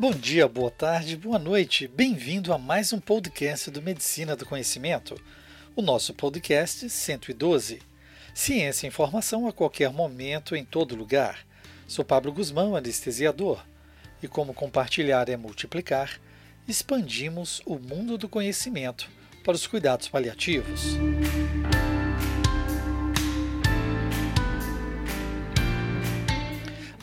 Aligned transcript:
Bom 0.00 0.12
dia, 0.12 0.46
boa 0.46 0.70
tarde, 0.70 1.16
boa 1.16 1.40
noite. 1.40 1.88
Bem-vindo 1.88 2.52
a 2.52 2.58
mais 2.58 2.92
um 2.92 3.00
podcast 3.00 3.68
do 3.68 3.82
Medicina 3.82 4.36
do 4.36 4.46
Conhecimento. 4.46 5.20
O 5.74 5.82
nosso 5.82 6.14
podcast 6.14 6.88
112. 6.88 7.82
Ciência 8.32 8.86
e 8.86 8.88
informação 8.88 9.48
a 9.48 9.52
qualquer 9.52 9.90
momento, 9.90 10.54
em 10.54 10.64
todo 10.64 10.94
lugar. 10.94 11.44
Sou 11.88 12.04
Pablo 12.04 12.30
Guzmão, 12.30 12.76
anestesiador. 12.76 13.66
E 14.22 14.28
como 14.28 14.54
compartilhar 14.54 15.28
é 15.28 15.36
multiplicar, 15.36 16.20
expandimos 16.68 17.60
o 17.66 17.76
mundo 17.76 18.16
do 18.16 18.28
conhecimento 18.28 19.10
para 19.42 19.56
os 19.56 19.66
cuidados 19.66 20.06
paliativos. 20.06 20.96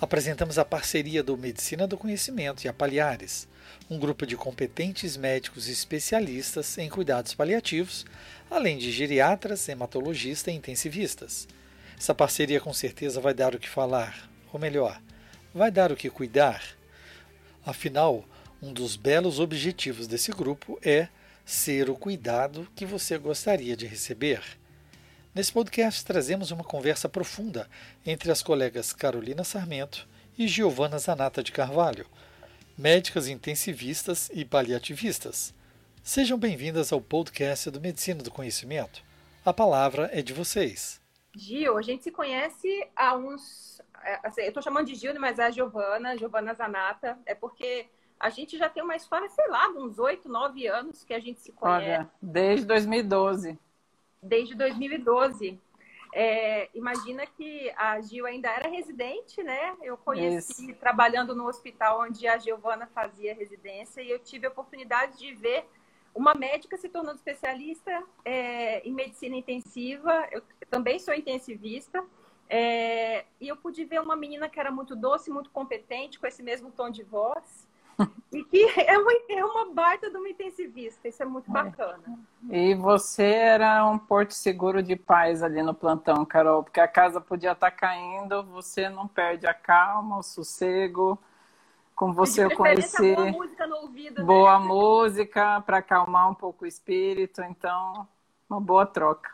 Apresentamos 0.06 0.60
a 0.60 0.64
parceria 0.64 1.24
do 1.24 1.36
Medicina 1.36 1.88
do 1.88 1.98
Conhecimento 1.98 2.64
e 2.64 2.68
a 2.68 2.74
Paliares, 2.74 3.48
um 3.90 3.98
grupo 3.98 4.24
de 4.24 4.38
competentes 4.38 5.18
médicos 5.18 5.68
especialistas 5.68 6.78
em 6.78 6.88
cuidados 6.88 7.34
paliativos, 7.34 8.06
além 8.50 8.78
de 8.78 8.92
geriatras, 8.92 9.68
hematologistas 9.68 10.54
e 10.54 10.58
intensivistas. 10.58 11.48
Essa 11.98 12.14
parceria 12.14 12.62
com 12.62 12.72
certeza 12.72 13.20
vai 13.20 13.34
dar 13.34 13.56
o 13.56 13.60
que 13.60 13.68
falar, 13.68 14.30
ou 14.54 14.60
melhor, 14.60 15.02
vai 15.52 15.72
dar 15.72 15.92
o 15.92 15.96
que 15.96 16.08
cuidar. 16.12 16.64
Afinal, 17.66 18.24
um 18.62 18.72
dos 18.72 18.96
belos 18.96 19.40
objetivos 19.40 20.08
desse 20.08 20.32
grupo 20.32 20.80
é 20.84 21.08
ser 21.44 21.90
o 21.90 21.96
cuidado 21.96 22.68
que 22.76 22.86
você 22.86 23.18
gostaria 23.18 23.76
de 23.76 23.88
receber. 23.88 24.44
Nesse 25.36 25.52
podcast 25.52 26.06
trazemos 26.06 26.50
uma 26.52 26.64
conversa 26.64 27.10
profunda 27.10 27.70
entre 28.06 28.32
as 28.32 28.42
colegas 28.42 28.94
Carolina 28.94 29.44
Sarmento 29.44 30.08
e 30.38 30.48
Giovana 30.48 30.98
Zanata 30.98 31.44
de 31.44 31.52
Carvalho, 31.52 32.06
médicas 32.78 33.28
intensivistas 33.28 34.32
e 34.34 34.46
paliativistas. 34.46 35.54
Sejam 36.02 36.38
bem-vindas 36.38 36.94
ao 36.94 37.02
podcast 37.02 37.70
do 37.70 37.82
Medicina 37.82 38.24
do 38.24 38.32
Conhecimento. 38.32 39.04
A 39.46 39.52
palavra 39.52 40.10
é 40.14 40.22
de 40.22 40.32
vocês. 40.32 41.02
Gil, 41.36 41.78
a 41.78 41.82
gente 41.82 42.06
se 42.06 42.12
conhece 42.12 42.88
há 42.96 43.18
uns. 43.18 43.82
É, 44.06 44.20
assim, 44.24 44.40
eu 44.44 44.48
estou 44.48 44.64
chamando 44.64 44.88
de 44.88 44.96
Gil, 44.96 45.20
mas 45.20 45.38
é 45.38 45.48
a 45.48 45.52
Giovana, 45.52 46.18
Giovana 46.18 46.54
Zanata, 46.54 47.20
é 47.26 47.36
porque 47.36 47.88
a 48.18 48.30
gente 48.30 48.58
já 48.58 48.70
tem 48.70 48.82
uma 48.82 48.96
história, 48.96 49.28
sei 49.28 49.50
lá, 49.50 49.68
de 49.68 49.80
uns 49.80 50.00
oito, 50.00 50.30
nove 50.30 50.66
anos 50.66 51.04
que 51.04 51.14
a 51.14 51.20
gente 51.20 51.42
se 51.42 51.52
conhece. 51.52 51.90
Olha, 51.90 52.10
desde 52.22 52.66
2012 52.66 53.60
desde 54.26 54.56
2012. 54.56 55.60
É, 56.14 56.70
imagina 56.74 57.26
que 57.26 57.70
a 57.76 58.00
Gil 58.00 58.26
ainda 58.26 58.50
era 58.50 58.70
residente, 58.70 59.44
né? 59.44 59.76
Eu 59.82 59.98
conheci 59.98 60.70
Isso. 60.70 60.80
trabalhando 60.80 61.36
no 61.36 61.46
hospital 61.46 62.02
onde 62.02 62.26
a 62.26 62.38
Giovana 62.38 62.88
fazia 62.88 63.36
residência 63.36 64.02
e 64.02 64.10
eu 64.10 64.20
tive 64.20 64.48
a 64.48 64.50
oportunidade 64.50 65.18
de 65.18 65.34
ver 65.34 65.66
uma 66.14 66.34
médica 66.34 66.78
se 66.78 66.88
tornando 66.88 67.18
especialista 67.18 68.02
é, 68.24 68.80
em 68.88 68.94
medicina 68.94 69.36
intensiva. 69.36 70.26
Eu 70.32 70.42
também 70.70 70.98
sou 71.00 71.14
intensivista. 71.14 72.02
É, 72.50 73.26
e 73.42 73.50
eu 73.50 73.58
pude 73.58 73.84
ver 73.84 74.00
uma 74.00 74.16
menina 74.16 74.48
que 74.48 74.60
era 74.60 74.72
muito 74.72 74.96
doce, 74.96 75.30
muito 75.30 75.50
competente, 75.50 76.18
com 76.18 76.28
esse 76.28 76.42
mesmo 76.42 76.72
tom 76.72 76.90
de 76.90 77.04
voz. 77.04 77.65
E 78.32 78.44
que 78.44 78.66
é 78.82 78.98
uma, 78.98 79.12
é 79.30 79.46
uma 79.46 79.74
baita 79.74 80.10
de 80.10 80.18
uma 80.18 80.28
intensivista, 80.28 81.08
isso 81.08 81.24
é 81.24 81.26
muito 81.26 81.50
é. 81.50 81.54
bacana. 81.54 82.04
E 82.50 82.76
você 82.76 83.24
era 83.24 83.86
um 83.86 83.98
porto 83.98 84.34
seguro 84.34 84.84
de 84.84 84.96
paz 84.96 85.42
ali 85.42 85.64
no 85.64 85.74
plantão, 85.74 86.26
Carol, 86.26 86.64
porque 86.64 86.80
a 86.80 86.88
casa 86.88 87.22
podia 87.22 87.54
estar 87.54 87.72
tá 87.72 87.76
caindo, 87.76 88.44
você 88.44 88.90
não 88.90 89.08
perde 89.08 89.48
a 89.48 89.54
calma, 89.54 90.18
o 90.18 90.24
sossego. 90.24 91.18
Como 91.96 92.14
você 92.14 92.44
eu 92.44 92.56
conheci. 92.56 93.16
Boa 93.16 93.32
música 93.32 93.68
no 93.68 93.76
ouvido. 93.78 94.20
Né? 94.20 94.26
Boa 94.26 94.60
né? 94.60 94.66
música 94.66 95.62
para 95.62 95.78
acalmar 95.78 96.30
um 96.30 96.36
pouco 96.36 96.66
o 96.66 96.68
espírito, 96.68 97.42
então, 97.42 98.06
uma 98.50 98.60
boa 98.60 98.86
troca. 98.86 99.32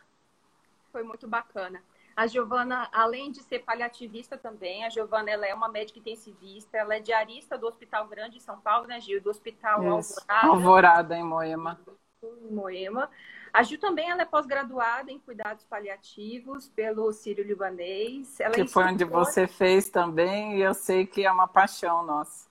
Foi 0.92 1.02
muito 1.02 1.28
bacana. 1.28 1.82
A 2.22 2.28
Giovana, 2.28 2.88
além 2.94 3.32
de 3.32 3.42
ser 3.42 3.64
paliativista 3.64 4.38
também, 4.38 4.86
a 4.86 4.90
Giovana 4.90 5.32
ela 5.32 5.48
é 5.48 5.56
uma 5.56 5.68
médica 5.68 5.98
intensivista, 5.98 6.78
ela 6.78 6.96
é 6.96 7.00
diarista 7.00 7.58
do 7.58 7.66
Hospital 7.66 8.08
Grande 8.08 8.36
de 8.36 8.44
São 8.44 8.60
Paulo, 8.62 8.86
né, 8.86 9.02
Gil? 9.02 9.20
Do 9.20 9.32
Hospital 9.32 10.00
Isso. 10.00 10.20
Alvorada. 10.28 10.48
Alvorada, 10.48 11.18
em 11.18 11.24
Moema. 11.24 11.80
Em 12.22 12.54
Moema. 12.54 13.10
A 13.52 13.64
Gil 13.64 13.80
também 13.80 14.08
ela 14.08 14.22
é 14.22 14.26
pós-graduada 14.26 15.12
em 15.12 15.18
cuidados 15.18 15.64
paliativos 15.64 16.68
pelo 16.68 17.12
Sírio 17.12 17.44
Libanês. 17.44 18.40
Ela 18.40 18.54
que 18.54 18.62
é 18.62 18.68
foi 18.68 18.84
onde 18.84 19.04
você 19.04 19.48
fez 19.48 19.90
também, 19.90 20.58
e 20.58 20.62
eu 20.62 20.76
sei 20.76 21.08
que 21.08 21.26
é 21.26 21.32
uma 21.32 21.48
paixão 21.48 22.06
nossa. 22.06 22.48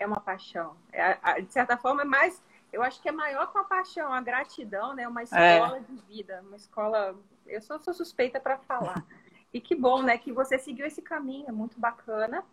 É 0.00 0.04
uma 0.04 0.18
paixão. 0.18 0.74
É, 0.92 1.40
de 1.40 1.52
certa 1.52 1.76
forma, 1.76 2.02
é 2.02 2.04
mais. 2.04 2.42
Eu 2.72 2.82
acho 2.82 3.00
que 3.02 3.08
é 3.08 3.12
maior 3.12 3.50
que 3.50 3.58
uma 3.58 3.64
paixão, 3.64 4.12
a 4.12 4.20
gratidão, 4.20 4.94
né? 4.94 5.06
Uma 5.06 5.20
é. 5.20 5.24
escola 5.24 5.76
é. 5.76 5.80
de 5.80 5.96
vida, 6.06 6.42
uma 6.42 6.56
escola 6.56 7.14
eu 7.46 7.60
sou, 7.60 7.78
sou 7.78 7.92
suspeita 7.92 8.40
para 8.40 8.58
falar. 8.58 9.04
E 9.52 9.60
que 9.60 9.74
bom, 9.74 10.02
né, 10.02 10.16
que 10.16 10.32
você 10.32 10.58
seguiu 10.58 10.86
esse 10.86 11.02
caminho, 11.02 11.46
é 11.48 11.52
muito 11.52 11.78
bacana. 11.78 12.44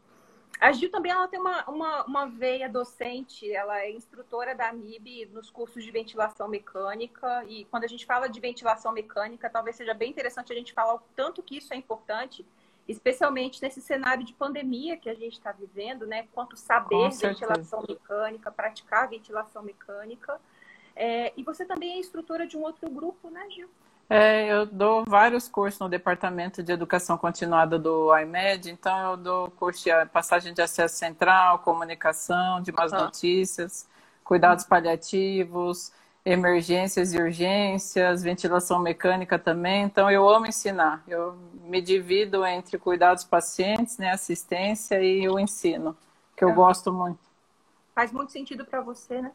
A 0.59 0.73
Gil 0.73 0.91
também 0.91 1.11
ela 1.11 1.27
tem 1.27 1.39
uma, 1.39 1.63
uma, 1.69 2.03
uma 2.03 2.25
veia 2.25 2.67
docente, 2.67 3.49
ela 3.49 3.79
é 3.79 3.91
instrutora 3.91 4.53
da 4.53 4.67
AMIB 4.69 5.27
nos 5.27 5.49
cursos 5.49 5.83
de 5.83 5.91
ventilação 5.91 6.49
mecânica. 6.49 7.45
E 7.47 7.63
quando 7.65 7.85
a 7.85 7.87
gente 7.87 8.05
fala 8.05 8.27
de 8.27 8.39
ventilação 8.41 8.91
mecânica, 8.91 9.49
talvez 9.49 9.77
seja 9.77 9.93
bem 9.93 10.09
interessante 10.09 10.51
a 10.51 10.55
gente 10.55 10.73
falar 10.73 10.95
o 10.95 11.01
tanto 11.15 11.41
que 11.41 11.57
isso 11.57 11.73
é 11.73 11.77
importante, 11.77 12.45
especialmente 12.89 13.61
nesse 13.61 13.81
cenário 13.81 14.25
de 14.25 14.33
pandemia 14.33 14.97
que 14.97 15.09
a 15.09 15.13
gente 15.13 15.33
está 15.33 15.51
vivendo, 15.51 16.07
né? 16.07 16.27
Quanto 16.33 16.57
saber 16.57 17.09
ventilação 17.11 17.83
mecânica, 17.87 18.51
praticar 18.51 19.07
ventilação 19.07 19.61
mecânica. 19.61 20.39
É, 20.95 21.31
e 21.37 21.43
você 21.43 21.63
também 21.63 21.93
é 21.93 21.97
instrutora 21.99 22.47
de 22.47 22.57
um 22.57 22.61
outro 22.61 22.89
grupo, 22.89 23.29
né, 23.29 23.47
Gil? 23.51 23.69
É, 24.09 24.47
eu 24.51 24.65
dou 24.65 25.05
vários 25.05 25.47
cursos 25.47 25.79
no 25.79 25.87
Departamento 25.87 26.63
de 26.63 26.71
Educação 26.71 27.15
Continuada 27.15 27.77
do 27.77 28.11
IMED, 28.17 28.71
então 28.71 29.11
eu 29.11 29.17
dou 29.17 29.51
curso 29.51 29.83
de 29.83 30.05
passagem 30.07 30.51
de 30.51 30.61
acesso 30.63 30.97
central, 30.97 31.59
comunicação, 31.59 32.59
de 32.59 32.71
más 32.71 32.91
notícias, 32.91 33.87
cuidados 34.23 34.65
paliativos, 34.65 35.93
emergências 36.31 37.13
e 37.13 37.17
urgências, 37.17 38.21
ventilação 38.21 38.79
mecânica 38.79 39.39
também. 39.39 39.83
Então 39.83 40.09
eu 40.09 40.29
amo 40.29 40.45
ensinar. 40.45 41.03
Eu 41.07 41.35
me 41.63 41.81
divido 41.81 42.45
entre 42.45 42.77
cuidados 42.77 43.23
pacientes, 43.23 43.97
né, 43.97 44.11
assistência 44.11 45.01
e 45.01 45.27
o 45.27 45.39
ensino, 45.39 45.95
que 46.35 46.43
eu 46.43 46.53
gosto 46.53 46.93
muito. 46.93 47.19
Faz 47.95 48.11
muito 48.11 48.31
sentido 48.31 48.63
para 48.63 48.81
você, 48.81 49.21
né? 49.21 49.31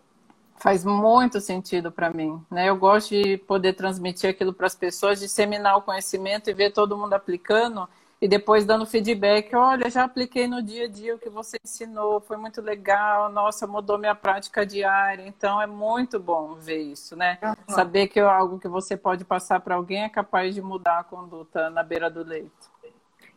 faz 0.56 0.84
muito 0.84 1.40
sentido 1.40 1.90
para 1.90 2.10
mim. 2.10 2.40
Né? 2.50 2.68
Eu 2.68 2.76
gosto 2.76 3.10
de 3.10 3.36
poder 3.38 3.74
transmitir 3.74 4.30
aquilo 4.30 4.52
para 4.52 4.66
as 4.66 4.74
pessoas, 4.74 5.18
disseminar 5.18 5.76
o 5.76 5.82
conhecimento 5.82 6.48
e 6.48 6.54
ver 6.54 6.72
todo 6.72 6.96
mundo 6.96 7.12
aplicando 7.12 7.88
e 8.24 8.28
depois 8.28 8.64
dando 8.64 8.86
feedback. 8.86 9.54
Olha, 9.54 9.90
já 9.90 10.04
apliquei 10.04 10.48
no 10.48 10.62
dia 10.62 10.86
a 10.86 10.88
dia 10.88 11.14
o 11.14 11.18
que 11.18 11.28
você 11.28 11.58
ensinou, 11.62 12.22
foi 12.22 12.38
muito 12.38 12.62
legal, 12.62 13.30
nossa, 13.30 13.66
mudou 13.66 13.98
minha 13.98 14.14
prática 14.14 14.64
diária. 14.64 15.26
Então 15.26 15.60
é 15.60 15.66
muito 15.66 16.18
bom 16.18 16.54
ver 16.54 16.78
isso, 16.78 17.14
né? 17.14 17.38
Uhum. 17.42 17.74
Saber 17.74 18.08
que 18.08 18.18
algo 18.18 18.58
que 18.58 18.66
você 18.66 18.96
pode 18.96 19.26
passar 19.26 19.60
para 19.60 19.74
alguém 19.74 20.04
é 20.04 20.08
capaz 20.08 20.54
de 20.54 20.62
mudar 20.62 21.00
a 21.00 21.04
conduta 21.04 21.68
na 21.68 21.82
beira 21.82 22.08
do 22.08 22.24
leito. 22.24 22.70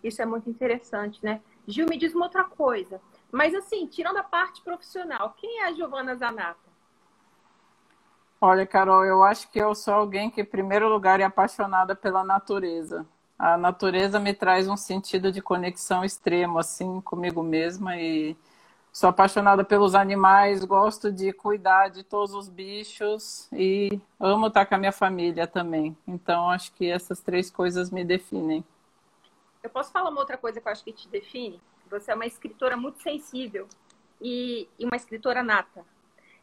Isso 0.02 0.22
é 0.22 0.26
muito 0.26 0.50
interessante, 0.50 1.20
né? 1.22 1.42
Gil, 1.68 1.86
me 1.90 1.98
diz 1.98 2.16
uma 2.16 2.28
outra 2.28 2.46
coisa. 2.46 3.02
Mas 3.30 3.54
assim, 3.54 3.88
tirando 3.88 4.20
a 4.20 4.24
parte 4.24 4.62
profissional, 4.62 5.36
quem 5.36 5.64
é 5.64 5.68
a 5.68 5.74
Giovana 5.74 6.16
Zanata? 6.16 6.66
Olha, 8.40 8.66
Carol, 8.66 9.04
eu 9.04 9.22
acho 9.22 9.52
que 9.52 9.60
eu 9.60 9.76
sou 9.76 9.96
alguém 9.96 10.30
que, 10.30 10.40
em 10.40 10.46
primeiro 10.46 10.88
lugar, 10.88 11.20
é 11.20 11.26
apaixonada 11.26 11.94
pela 11.94 12.24
natureza. 12.24 13.06
A 13.38 13.58
natureza 13.58 14.20
me 14.20 14.34
traz 14.34 14.68
um 14.68 14.76
sentido 14.76 15.32
de 15.32 15.42
conexão 15.42 16.04
extremo, 16.04 16.58
assim, 16.58 17.00
comigo 17.02 17.44
mesma 17.44 17.96
e 17.96 18.36
sou 18.92 19.10
apaixonada 19.10 19.64
pelos 19.64 19.94
animais, 19.94 20.66
gosto 20.66 21.12
de 21.12 21.32
cuidar 21.32 21.90
de 21.90 22.04
todos 22.04 22.34
os 22.34 22.50
bichos 22.50 23.48
e 23.54 24.00
amo 24.20 24.48
estar 24.48 24.66
com 24.66 24.74
a 24.74 24.78
minha 24.80 24.92
família 24.92 25.46
também. 25.46 25.96
Então, 26.08 26.50
acho 26.50 26.72
que 26.74 26.90
essas 26.90 27.20
três 27.20 27.52
coisas 27.52 27.92
me 27.92 28.04
definem. 28.04 28.66
Eu 29.62 29.70
posso 29.70 29.92
falar 29.92 30.10
uma 30.10 30.20
outra 30.20 30.38
coisa 30.38 30.60
que 30.60 30.68
eu 30.68 30.72
acho 30.72 30.84
que 30.84 30.92
te 30.92 31.08
define? 31.08 31.62
Você 31.92 32.12
é 32.12 32.16
uma 32.16 32.26
escritora 32.26 32.76
muito 32.76 33.02
sensível 33.04 33.68
e, 34.20 34.68
e 34.80 34.86
uma 34.86 34.96
escritora 34.96 35.44
nata 35.44 35.86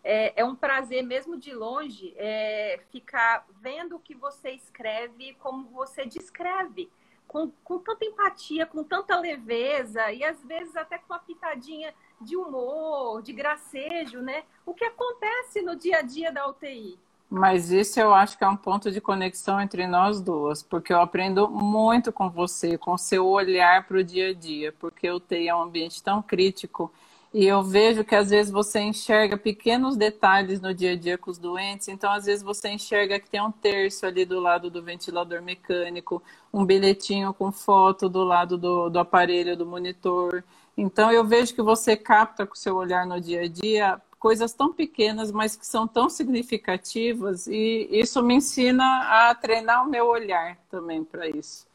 é, 0.05 0.35
é 0.37 0.45
um 0.45 0.55
prazer, 0.55 1.03
mesmo 1.03 1.39
de 1.39 1.55
longe, 1.55 2.15
é, 2.19 2.79
ficar 2.93 3.47
vendo 3.63 3.97
o 3.97 3.99
que 3.99 4.15
você 4.15 4.51
escreve 4.51 5.35
como 5.41 5.67
você 5.71 6.05
descreve. 6.05 6.91
Com, 7.27 7.51
com 7.65 7.79
tanta 7.79 8.05
empatia, 8.05 8.67
com 8.67 8.85
tanta 8.85 9.19
leveza 9.19 10.13
e 10.13 10.23
às 10.23 10.45
vezes 10.45 10.77
até 10.77 10.99
com 10.99 11.13
uma 11.13 11.19
pitadinha 11.19 11.93
de 12.21 12.37
humor, 12.37 13.23
de 13.23 13.33
gracejo, 13.33 14.21
né? 14.21 14.45
O 14.65 14.75
que 14.75 14.85
acontece 14.85 15.63
no 15.63 15.75
dia 15.75 15.99
a 15.99 16.03
dia 16.03 16.31
da 16.31 16.47
UTI. 16.47 16.97
Mas 17.29 17.73
isso 17.73 17.99
eu 17.99 18.15
acho 18.15 18.39
que 18.39 18.45
é 18.45 18.49
um 18.49 18.57
ponto 18.57 18.93
de 18.93 19.01
conexão 19.01 19.61
entre 19.61 19.87
nós 19.87 20.21
duas, 20.21 20.63
porque 20.63 20.93
eu 20.93 21.01
aprendo 21.01 21.49
muito 21.49 22.13
com 22.13 22.31
você, 22.31 22.79
com 22.79 22.97
seu 22.97 23.27
olhar 23.27 23.85
para 23.89 23.99
o 23.99 24.05
dia 24.05 24.29
a 24.29 24.35
dia, 24.35 24.73
porque 24.79 25.11
UTI 25.11 25.49
é 25.49 25.57
um 25.57 25.63
ambiente 25.63 26.01
tão 26.03 26.23
crítico 26.23 26.93
E 27.35 27.47
eu 27.47 27.65
vejo 27.65 28.05
que 28.05 28.15
às 28.15 28.31
vezes 28.31 28.53
você 28.53 28.79
enxerga 28.79 29.37
pequenos 29.37 29.97
detalhes 29.97 30.61
no 30.61 30.73
dia 30.73 30.93
a 30.93 30.97
dia 30.97 31.19
com 31.19 31.33
os 31.33 31.37
doentes, 31.37 31.89
então 31.89 32.13
às 32.13 32.27
vezes 32.27 32.45
você 32.45 32.69
enxerga 32.69 33.19
que 33.19 33.29
tem 33.29 33.43
um 33.43 33.51
terço 33.51 34.07
ali 34.07 34.25
do 34.25 34.39
lado 34.39 34.71
do 34.71 34.81
ventilador 34.81 35.43
mecânico, 35.43 36.23
um 36.53 36.65
bilhetinho 36.65 37.35
com 37.35 37.51
foto 37.51 38.09
do 38.09 38.23
lado 38.23 38.57
do, 38.57 38.89
do 38.89 39.01
aparelho, 39.01 39.57
do 39.57 39.67
monitor. 39.67 40.45
Então 40.79 41.11
eu 41.11 41.25
vejo 41.25 41.53
que 41.57 41.61
você 41.61 41.97
capta 41.97 42.47
com 42.47 42.55
o 42.55 42.57
seu 42.57 42.77
olhar 42.77 43.05
no 43.05 43.21
dia 43.21 43.43
a 43.43 43.49
dia 43.49 44.01
coisas 44.17 44.53
tão 44.53 44.73
pequenas, 44.73 45.33
mas 45.33 45.57
que 45.57 45.67
são 45.67 45.89
tão 45.89 46.09
significativas, 46.09 47.49
e 47.49 47.89
isso 47.91 48.23
me 48.23 48.37
ensina 48.37 49.29
a 49.29 49.35
treinar 49.35 49.85
o 49.85 49.91
meu 49.91 50.07
olhar 50.07 50.57
também 50.71 51.03
para 51.03 51.29
isso. 51.29 51.67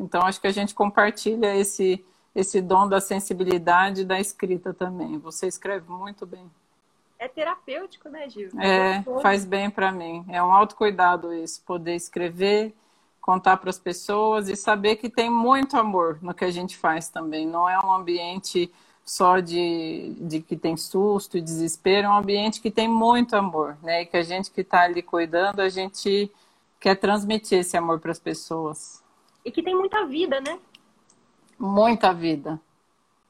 Então 0.00 0.22
acho 0.22 0.40
que 0.40 0.46
a 0.46 0.52
gente 0.52 0.74
compartilha 0.74 1.54
esse 1.54 2.02
esse 2.34 2.60
dom 2.60 2.88
da 2.88 3.00
sensibilidade 3.00 4.04
da 4.04 4.18
escrita 4.18 4.72
também. 4.72 5.18
Você 5.18 5.46
escreve 5.46 5.90
muito 5.90 6.24
bem. 6.24 6.50
É 7.18 7.28
terapêutico, 7.28 8.08
né, 8.08 8.28
Gil? 8.28 8.50
É, 8.58 9.02
faz 9.20 9.44
bem 9.44 9.70
para 9.70 9.92
mim. 9.92 10.24
É 10.28 10.42
um 10.42 10.50
autocuidado 10.50 11.32
isso, 11.32 11.62
poder 11.64 11.94
escrever, 11.94 12.74
contar 13.20 13.58
para 13.58 13.70
as 13.70 13.78
pessoas 13.78 14.48
e 14.48 14.56
saber 14.56 14.96
que 14.96 15.08
tem 15.08 15.30
muito 15.30 15.76
amor 15.76 16.18
no 16.20 16.34
que 16.34 16.44
a 16.44 16.50
gente 16.50 16.76
faz 16.76 17.08
também. 17.08 17.46
Não 17.46 17.68
é 17.68 17.78
um 17.78 17.92
ambiente 17.92 18.72
só 19.04 19.38
de, 19.38 20.14
de 20.20 20.40
que 20.40 20.56
tem 20.56 20.76
susto 20.76 21.36
e 21.36 21.40
desespero, 21.40 22.06
é 22.06 22.10
um 22.10 22.16
ambiente 22.16 22.60
que 22.60 22.70
tem 22.70 22.88
muito 22.88 23.36
amor, 23.36 23.76
né? 23.82 24.02
E 24.02 24.06
que 24.06 24.16
a 24.16 24.22
gente 24.22 24.50
que 24.50 24.62
está 24.62 24.82
ali 24.82 25.02
cuidando, 25.02 25.60
a 25.60 25.68
gente 25.68 26.30
quer 26.80 26.96
transmitir 26.96 27.60
esse 27.60 27.76
amor 27.76 28.00
para 28.00 28.10
as 28.10 28.18
pessoas. 28.18 29.02
E 29.44 29.50
que 29.50 29.62
tem 29.62 29.74
muita 29.74 30.04
vida, 30.06 30.40
né? 30.40 30.58
Muita 31.62 32.12
vida. 32.12 32.60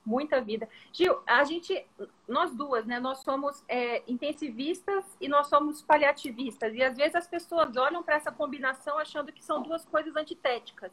Muita 0.06 0.40
vida. 0.40 0.66
Gil, 0.90 1.18
a 1.26 1.44
gente, 1.44 1.86
nós 2.26 2.54
duas, 2.54 2.86
né? 2.86 2.98
Nós 2.98 3.18
somos 3.18 3.62
é, 3.68 4.02
intensivistas 4.08 5.04
e 5.20 5.28
nós 5.28 5.48
somos 5.48 5.82
paliativistas. 5.82 6.72
E 6.74 6.82
às 6.82 6.96
vezes 6.96 7.14
as 7.14 7.26
pessoas 7.26 7.76
olham 7.76 8.02
para 8.02 8.14
essa 8.14 8.32
combinação 8.32 8.98
achando 8.98 9.30
que 9.30 9.44
são 9.44 9.62
duas 9.62 9.84
coisas 9.84 10.16
antitéticas. 10.16 10.90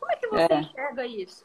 Como 0.00 0.10
é 0.10 0.16
que 0.16 0.26
você 0.26 0.52
é. 0.54 0.60
enxerga 0.60 1.06
isso? 1.06 1.44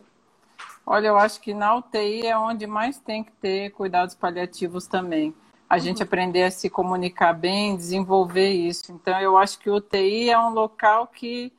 Olha, 0.86 1.10
eu 1.10 1.18
acho 1.18 1.42
que 1.42 1.54
na 1.54 1.76
UTI 1.76 2.26
é 2.26 2.38
onde 2.38 2.66
mais 2.66 2.98
tem 2.98 3.22
que 3.22 3.34
ter 3.34 3.72
cuidados 3.72 4.16
paliativos 4.16 4.88
também. 4.88 5.36
A 5.70 5.76
uhum. 5.76 5.82
gente 5.82 6.02
aprender 6.02 6.44
a 6.44 6.52
se 6.52 6.70
comunicar 6.70 7.34
bem, 7.34 7.76
desenvolver 7.76 8.52
isso. 8.52 8.94
Então, 8.94 9.20
eu 9.20 9.38
acho 9.38 9.60
que 9.60 9.70
o 9.70 9.76
UTI 9.76 10.30
é 10.30 10.40
um 10.40 10.52
local 10.52 11.08
que 11.08 11.52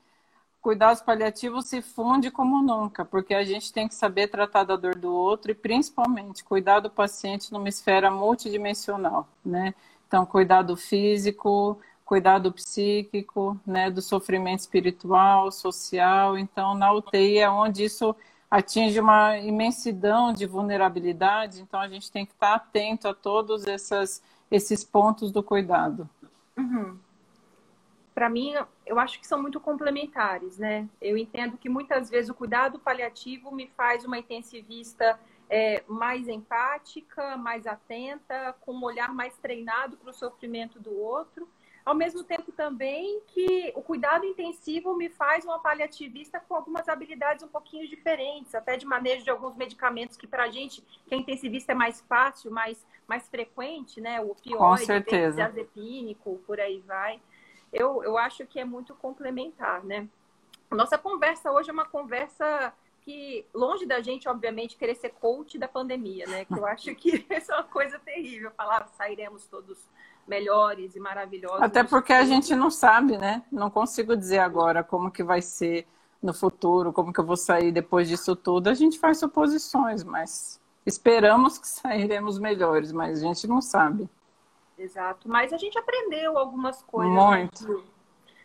cuidados 0.60 1.02
paliativos 1.02 1.66
se 1.66 1.80
funde 1.80 2.30
como 2.30 2.62
nunca, 2.62 3.04
porque 3.04 3.34
a 3.34 3.44
gente 3.44 3.72
tem 3.72 3.88
que 3.88 3.94
saber 3.94 4.28
tratar 4.28 4.64
da 4.64 4.76
dor 4.76 4.94
do 4.94 5.12
outro 5.12 5.50
e 5.50 5.54
principalmente 5.54 6.44
cuidar 6.44 6.80
do 6.80 6.90
paciente 6.90 7.52
numa 7.52 7.68
esfera 7.68 8.10
multidimensional, 8.10 9.26
né? 9.44 9.74
Então, 10.06 10.26
cuidado 10.26 10.76
físico, 10.76 11.80
cuidado 12.04 12.52
psíquico, 12.52 13.58
né, 13.64 13.90
do 13.90 14.02
sofrimento 14.02 14.60
espiritual, 14.60 15.50
social. 15.52 16.36
Então, 16.36 16.74
na 16.74 16.92
UTI 16.92 17.38
é 17.38 17.48
onde 17.48 17.84
isso 17.84 18.14
atinge 18.50 18.98
uma 18.98 19.38
imensidão 19.38 20.32
de 20.32 20.44
vulnerabilidade, 20.44 21.62
então 21.62 21.80
a 21.80 21.88
gente 21.88 22.10
tem 22.10 22.26
que 22.26 22.32
estar 22.32 22.54
atento 22.54 23.06
a 23.06 23.14
todos 23.14 23.64
essas, 23.64 24.20
esses 24.50 24.82
pontos 24.82 25.30
do 25.30 25.42
cuidado. 25.42 26.10
Uhum 26.56 26.98
para 28.20 28.28
mim, 28.28 28.52
eu 28.84 28.98
acho 28.98 29.18
que 29.18 29.26
são 29.26 29.40
muito 29.40 29.58
complementares, 29.58 30.58
né? 30.58 30.86
Eu 31.00 31.16
entendo 31.16 31.56
que 31.56 31.70
muitas 31.70 32.10
vezes 32.10 32.28
o 32.28 32.34
cuidado 32.34 32.78
paliativo 32.78 33.50
me 33.50 33.66
faz 33.68 34.04
uma 34.04 34.18
intensivista 34.18 35.18
é, 35.48 35.82
mais 35.88 36.28
empática, 36.28 37.38
mais 37.38 37.66
atenta, 37.66 38.54
com 38.60 38.74
um 38.74 38.84
olhar 38.84 39.10
mais 39.14 39.38
treinado 39.38 39.96
para 39.96 40.10
o 40.10 40.12
sofrimento 40.12 40.78
do 40.78 40.94
outro. 40.94 41.48
Ao 41.82 41.94
mesmo 41.94 42.22
tempo 42.22 42.52
também 42.52 43.22
que 43.28 43.72
o 43.74 43.80
cuidado 43.80 44.26
intensivo 44.26 44.94
me 44.94 45.08
faz 45.08 45.46
uma 45.46 45.58
paliativista 45.58 46.38
com 46.46 46.54
algumas 46.54 46.90
habilidades 46.90 47.42
um 47.42 47.48
pouquinho 47.48 47.88
diferentes, 47.88 48.54
até 48.54 48.76
de 48.76 48.84
manejo 48.84 49.24
de 49.24 49.30
alguns 49.30 49.56
medicamentos 49.56 50.18
que 50.18 50.26
para 50.26 50.44
a 50.44 50.50
gente, 50.50 50.82
que 51.06 51.14
é 51.14 51.16
intensivista, 51.16 51.72
é 51.72 51.74
mais 51.74 52.02
fácil, 52.02 52.50
mais, 52.50 52.86
mais 53.08 53.26
frequente, 53.30 53.98
né? 53.98 54.20
O 54.20 54.32
opioide, 54.32 54.92
o 54.92 55.04
benzodiazepínico, 55.10 56.38
por 56.46 56.60
aí 56.60 56.80
vai 56.80 57.18
eu, 57.72 58.02
eu 58.02 58.18
acho 58.18 58.46
que 58.46 58.58
é 58.58 58.64
muito 58.64 58.94
complementar, 58.94 59.84
né? 59.84 60.08
Nossa 60.70 60.96
conversa 60.96 61.50
hoje 61.50 61.70
é 61.70 61.72
uma 61.72 61.84
conversa 61.84 62.72
que, 63.02 63.44
longe 63.54 63.86
da 63.86 64.00
gente, 64.00 64.28
obviamente, 64.28 64.76
querer 64.76 64.94
ser 64.94 65.10
coach 65.10 65.58
da 65.58 65.66
pandemia, 65.66 66.26
né? 66.26 66.44
Que 66.44 66.54
eu 66.54 66.66
acho 66.66 66.94
que 66.94 67.24
essa 67.30 67.52
é 67.52 67.56
uma 67.56 67.64
coisa 67.64 67.98
terrível, 67.98 68.50
falar 68.56 68.88
sairemos 68.96 69.46
todos 69.46 69.78
melhores 70.26 70.94
e 70.94 71.00
maravilhosos. 71.00 71.62
Até 71.62 71.82
porque 71.82 72.12
a 72.12 72.24
gente 72.24 72.54
não 72.54 72.70
sabe, 72.70 73.16
né? 73.18 73.42
Não 73.50 73.70
consigo 73.70 74.16
dizer 74.16 74.38
agora 74.38 74.84
como 74.84 75.10
que 75.10 75.24
vai 75.24 75.42
ser 75.42 75.86
no 76.22 76.34
futuro, 76.34 76.92
como 76.92 77.12
que 77.12 77.18
eu 77.18 77.24
vou 77.24 77.36
sair 77.36 77.72
depois 77.72 78.08
disso 78.08 78.36
tudo. 78.36 78.68
A 78.68 78.74
gente 78.74 78.98
faz 78.98 79.18
suposições, 79.18 80.04
mas 80.04 80.60
esperamos 80.84 81.58
que 81.58 81.66
sairemos 81.66 82.38
melhores, 82.38 82.92
mas 82.92 83.18
a 83.18 83.26
gente 83.26 83.46
não 83.46 83.60
sabe. 83.60 84.08
Exato. 84.80 85.28
Mas 85.28 85.52
a 85.52 85.58
gente 85.58 85.78
aprendeu 85.78 86.38
algumas 86.38 86.82
coisas. 86.82 87.12
Muito. 87.12 87.84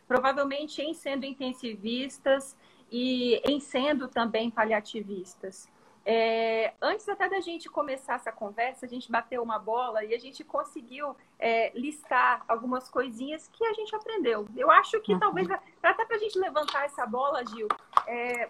Provavelmente 0.07 0.81
em 0.81 0.93
sendo 0.93 1.25
intensivistas 1.25 2.55
e 2.91 3.41
em 3.45 3.59
sendo 3.59 4.07
também 4.07 4.51
paliativistas. 4.51 5.69
É, 6.07 6.73
antes 6.79 7.09
até 7.09 7.27
da 7.27 7.39
gente 7.39 7.67
começar 7.67 8.15
essa 8.15 8.31
conversa, 8.31 8.85
a 8.85 8.89
gente 8.89 9.11
bateu 9.11 9.41
uma 9.41 9.57
bola 9.57 10.03
e 10.03 10.13
a 10.13 10.19
gente 10.19 10.43
conseguiu 10.43 11.15
é, 11.39 11.71
listar 11.73 12.43
algumas 12.47 12.87
coisinhas 12.87 13.47
que 13.47 13.65
a 13.65 13.73
gente 13.73 13.95
aprendeu. 13.95 14.47
Eu 14.55 14.69
acho 14.69 15.01
que 15.01 15.13
uhum. 15.13 15.19
talvez, 15.19 15.49
até 15.81 16.05
para 16.05 16.15
a 16.15 16.19
gente 16.19 16.37
levantar 16.37 16.85
essa 16.85 17.07
bola, 17.07 17.43
Gil, 17.43 17.67
é, 18.05 18.49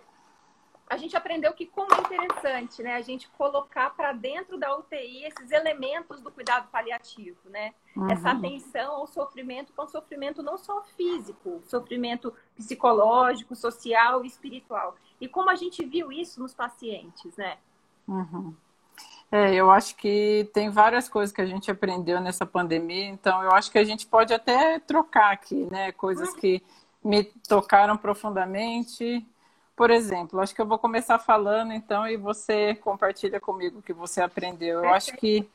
a 0.87 0.97
gente 0.97 1.17
aprendeu 1.17 1.51
que 1.53 1.65
como 1.65 1.87
é 1.93 1.99
interessante, 1.99 2.83
né, 2.83 2.93
a 2.95 3.01
gente 3.01 3.27
colocar 3.29 3.89
para 3.91 4.13
dentro 4.13 4.57
da 4.57 4.77
UTI 4.77 5.25
esses 5.25 5.49
elementos 5.51 6.21
do 6.21 6.31
cuidado 6.31 6.67
paliativo, 6.69 7.39
né? 7.49 7.73
Uhum. 7.95 8.09
Essa 8.11 8.31
atenção 8.31 8.93
ao 8.93 9.07
sofrimento, 9.07 9.73
com 9.73 9.87
sofrimento 9.87 10.43
não 10.43 10.57
só 10.57 10.83
físico, 10.95 11.61
sofrimento 11.65 12.33
psicológico, 12.55 13.55
social 13.55 14.23
e 14.23 14.27
espiritual. 14.27 14.95
E 15.19 15.27
como 15.27 15.49
a 15.49 15.55
gente 15.55 15.83
viu 15.83 16.11
isso 16.11 16.39
nos 16.39 16.53
pacientes, 16.53 17.35
né? 17.35 17.57
Uhum. 18.07 18.53
É, 19.31 19.55
eu 19.55 19.71
acho 19.71 19.95
que 19.95 20.47
tem 20.53 20.69
várias 20.69 21.09
coisas 21.09 21.35
que 21.35 21.41
a 21.41 21.47
gente 21.47 21.71
aprendeu 21.71 22.21
nessa 22.21 22.45
pandemia, 22.45 23.07
então 23.07 23.41
eu 23.41 23.51
acho 23.51 23.71
que 23.71 23.79
a 23.79 23.83
gente 23.83 24.05
pode 24.05 24.31
até 24.33 24.77
trocar 24.79 25.31
aqui, 25.31 25.67
né? 25.71 25.91
Coisas 25.93 26.29
uhum. 26.29 26.39
que 26.39 26.63
me 27.03 27.23
tocaram 27.23 27.97
profundamente 27.97 29.25
por 29.75 29.91
exemplo, 29.91 30.39
acho 30.39 30.55
que 30.55 30.61
eu 30.61 30.65
vou 30.65 30.79
começar 30.79 31.19
falando 31.19 31.73
então 31.73 32.07
e 32.07 32.15
você 32.15 32.75
compartilha 32.75 33.39
comigo 33.39 33.79
o 33.79 33.81
que 33.81 33.93
você 33.93 34.21
aprendeu. 34.21 34.83
Eu 34.83 34.93
acho 34.93 35.13
que 35.17 35.47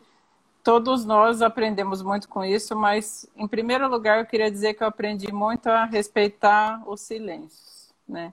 todos 0.62 1.04
nós 1.04 1.40
aprendemos 1.40 2.02
muito 2.02 2.28
com 2.28 2.44
isso, 2.44 2.76
mas 2.76 3.26
em 3.34 3.48
primeiro 3.48 3.88
lugar 3.88 4.18
eu 4.18 4.26
queria 4.26 4.50
dizer 4.50 4.74
que 4.74 4.82
eu 4.82 4.88
aprendi 4.88 5.32
muito 5.32 5.68
a 5.68 5.84
respeitar 5.84 6.82
os 6.86 7.00
silêncios, 7.00 7.92
né? 8.06 8.32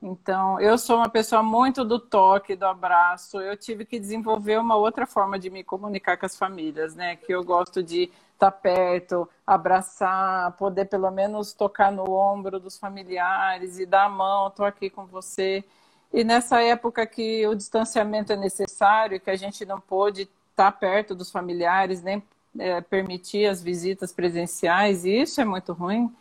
Então, 0.00 0.60
eu 0.60 0.78
sou 0.78 0.96
uma 0.96 1.08
pessoa 1.08 1.42
muito 1.42 1.84
do 1.84 1.98
toque, 1.98 2.54
do 2.54 2.64
abraço. 2.66 3.40
Eu 3.40 3.56
tive 3.56 3.84
que 3.84 3.98
desenvolver 3.98 4.58
uma 4.58 4.76
outra 4.76 5.06
forma 5.06 5.38
de 5.38 5.50
me 5.50 5.64
comunicar 5.64 6.16
com 6.16 6.24
as 6.24 6.36
famílias, 6.36 6.94
né? 6.94 7.16
Que 7.16 7.32
eu 7.34 7.42
gosto 7.42 7.82
de 7.82 8.04
estar 8.34 8.50
tá 8.50 8.52
perto, 8.52 9.28
abraçar, 9.44 10.52
poder 10.52 10.84
pelo 10.84 11.10
menos 11.10 11.52
tocar 11.52 11.90
no 11.90 12.08
ombro 12.08 12.60
dos 12.60 12.78
familiares 12.78 13.80
e 13.80 13.86
dar 13.86 14.04
a 14.04 14.08
mão, 14.08 14.46
estou 14.46 14.64
aqui 14.64 14.88
com 14.88 15.04
você. 15.04 15.64
E 16.12 16.22
nessa 16.22 16.62
época 16.62 17.04
que 17.04 17.44
o 17.48 17.54
distanciamento 17.54 18.32
é 18.32 18.36
necessário, 18.36 19.20
que 19.20 19.30
a 19.30 19.36
gente 19.36 19.64
não 19.66 19.80
pôde 19.80 20.22
estar 20.22 20.70
tá 20.70 20.72
perto 20.72 21.14
dos 21.14 21.30
familiares, 21.30 22.02
nem 22.02 22.22
é, 22.56 22.80
permitir 22.80 23.46
as 23.46 23.60
visitas 23.60 24.12
presenciais, 24.12 25.04
e 25.04 25.22
isso 25.22 25.40
é 25.40 25.44
muito 25.44 25.72
ruim 25.72 26.14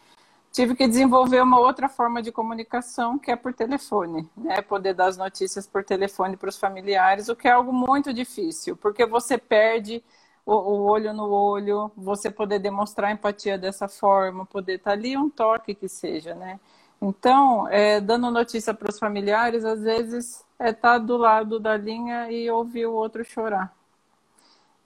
tive 0.57 0.75
que 0.75 0.87
desenvolver 0.87 1.39
uma 1.39 1.59
outra 1.59 1.87
forma 1.87 2.19
de 2.19 2.31
comunicação, 2.31 3.19
que 3.19 3.29
é 3.29 3.35
por 3.35 3.53
telefone, 3.53 4.27
né? 4.35 4.59
Poder 4.59 4.95
dar 4.95 5.05
as 5.05 5.15
notícias 5.15 5.67
por 5.67 5.83
telefone 5.83 6.35
para 6.35 6.49
os 6.49 6.57
familiares, 6.57 7.29
o 7.29 7.35
que 7.35 7.47
é 7.47 7.51
algo 7.51 7.71
muito 7.71 8.11
difícil, 8.11 8.75
porque 8.75 9.05
você 9.05 9.37
perde 9.37 10.03
o, 10.43 10.53
o, 10.55 10.85
olho 10.85 11.13
no 11.13 11.29
olho, 11.29 11.91
você 11.95 12.31
poder 12.31 12.57
demonstrar 12.57 13.11
empatia 13.11 13.55
dessa 13.55 13.87
forma, 13.87 14.47
poder 14.47 14.77
estar 14.77 14.91
tá 14.91 14.97
ali 14.97 15.15
um 15.15 15.29
toque 15.29 15.75
que 15.75 15.87
seja, 15.87 16.33
né? 16.33 16.59
Então, 16.99 17.67
é, 17.69 18.01
dando 18.01 18.31
notícia 18.31 18.73
para 18.73 18.89
os 18.89 18.97
familiares, 18.97 19.63
às 19.63 19.83
vezes 19.83 20.43
é 20.57 20.71
estar 20.71 20.93
tá 20.93 20.97
do 20.97 21.17
lado 21.17 21.59
da 21.59 21.77
linha 21.77 22.31
e 22.31 22.49
ouvir 22.49 22.87
o 22.87 22.93
outro 22.93 23.23
chorar. 23.23 23.71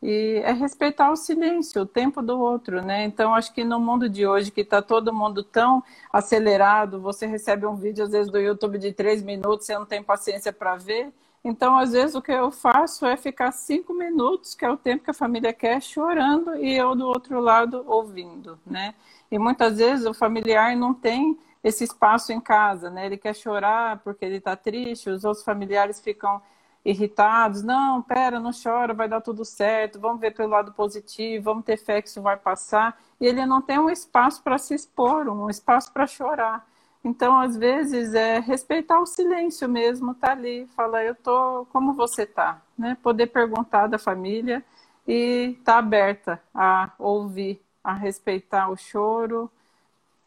E 0.02 0.42
é 0.44 0.52
respeitar 0.52 1.12
o 1.12 1.16
silêncio, 1.16 1.82
o 1.84 1.86
tempo 1.86 2.22
do 2.24 2.40
outro, 2.40 2.82
né? 2.82 3.04
Então, 3.06 3.36
acho 3.36 3.54
que 3.54 3.64
no 3.64 3.80
mundo 3.80 4.10
de 4.10 4.26
hoje, 4.26 4.52
que 4.52 4.62
está 4.62 4.82
todo 4.82 5.14
mundo 5.14 5.44
tão 5.44 5.84
acelerado, 6.12 7.00
você 7.00 7.28
recebe 7.28 7.66
um 7.68 7.76
vídeo, 7.76 8.04
às 8.06 8.12
vezes, 8.12 8.32
do 8.32 8.40
YouTube 8.40 8.80
de 8.80 8.92
três 8.94 9.22
minutos, 9.22 9.66
você 9.68 9.78
não 9.78 9.86
tem 9.86 10.02
paciência 10.04 10.52
para 10.52 10.76
ver, 10.76 11.14
Então, 11.44 11.76
às 11.78 11.92
vezes, 11.94 12.16
o 12.16 12.22
que 12.22 12.32
eu 12.32 12.52
faço 12.52 13.06
é 13.06 13.18
ficar 13.18 13.52
cinco 13.52 13.94
minutos, 13.94 14.54
que 14.54 14.64
é 14.64 14.70
o 14.70 14.78
tempo 14.78 15.04
que 15.04 15.10
a 15.10 15.14
família 15.14 15.52
quer, 15.54 15.82
chorando, 15.82 16.56
e 16.56 16.76
eu 16.78 16.96
do 16.96 17.08
outro 17.08 17.40
lado 17.40 17.84
ouvindo, 17.88 18.60
né? 18.66 18.94
E 19.32 19.40
muitas 19.40 19.78
vezes 19.78 20.06
o 20.06 20.14
familiar 20.14 20.76
não 20.76 20.94
tem 20.94 21.38
esse 21.64 21.84
espaço 21.84 22.32
em 22.32 22.40
casa, 22.40 22.90
né? 22.92 23.06
Ele 23.08 23.18
quer 23.18 23.36
chorar 23.36 24.00
porque 24.04 24.24
ele 24.26 24.38
está 24.38 24.56
triste, 24.56 25.10
os 25.10 25.24
outros 25.24 25.44
familiares 25.44 26.00
ficam 26.00 26.42
irritados. 26.84 27.64
Não, 27.64 28.02
pera, 28.02 28.40
não 28.40 28.52
chora, 28.52 28.94
vai 28.94 29.08
dar 29.08 29.22
tudo 29.22 29.46
certo, 29.46 30.00
vamos 30.00 30.20
ver 30.20 30.32
pelo 30.34 30.50
lado 30.50 30.74
positivo, 30.74 31.46
vamos 31.46 31.66
ter 31.66 31.78
fé 31.78 32.02
que 32.02 32.10
isso 32.10 32.22
vai 32.22 32.38
passar. 32.38 33.00
E 33.20 33.26
ele 33.26 33.46
não 33.46 33.62
tem 33.62 33.80
um 33.80 33.90
espaço 33.90 34.42
para 34.44 34.58
se 34.58 34.74
expor, 34.74 35.28
um 35.30 35.50
espaço 35.50 35.92
para 35.94 36.08
chorar. 36.08 36.68
Então, 37.04 37.40
às 37.40 37.58
vezes, 37.58 38.14
é 38.14 38.40
respeitar 38.40 39.00
o 39.00 39.06
silêncio 39.08 39.68
mesmo, 39.68 40.14
tá 40.14 40.32
ali, 40.32 40.68
falar, 40.76 41.04
eu 41.04 41.16
tô, 41.16 41.66
como 41.72 41.94
você 41.94 42.26
tá, 42.26 42.62
né? 42.78 42.96
Poder 43.02 43.28
perguntar 43.28 43.88
da 43.88 43.98
família 43.98 44.64
e 45.08 45.58
tá 45.64 45.78
aberta 45.80 46.42
a 46.54 46.92
ouvir, 47.00 47.60
a 47.84 47.94
respeitar 47.94 48.70
o 48.70 48.78
choro, 48.78 49.50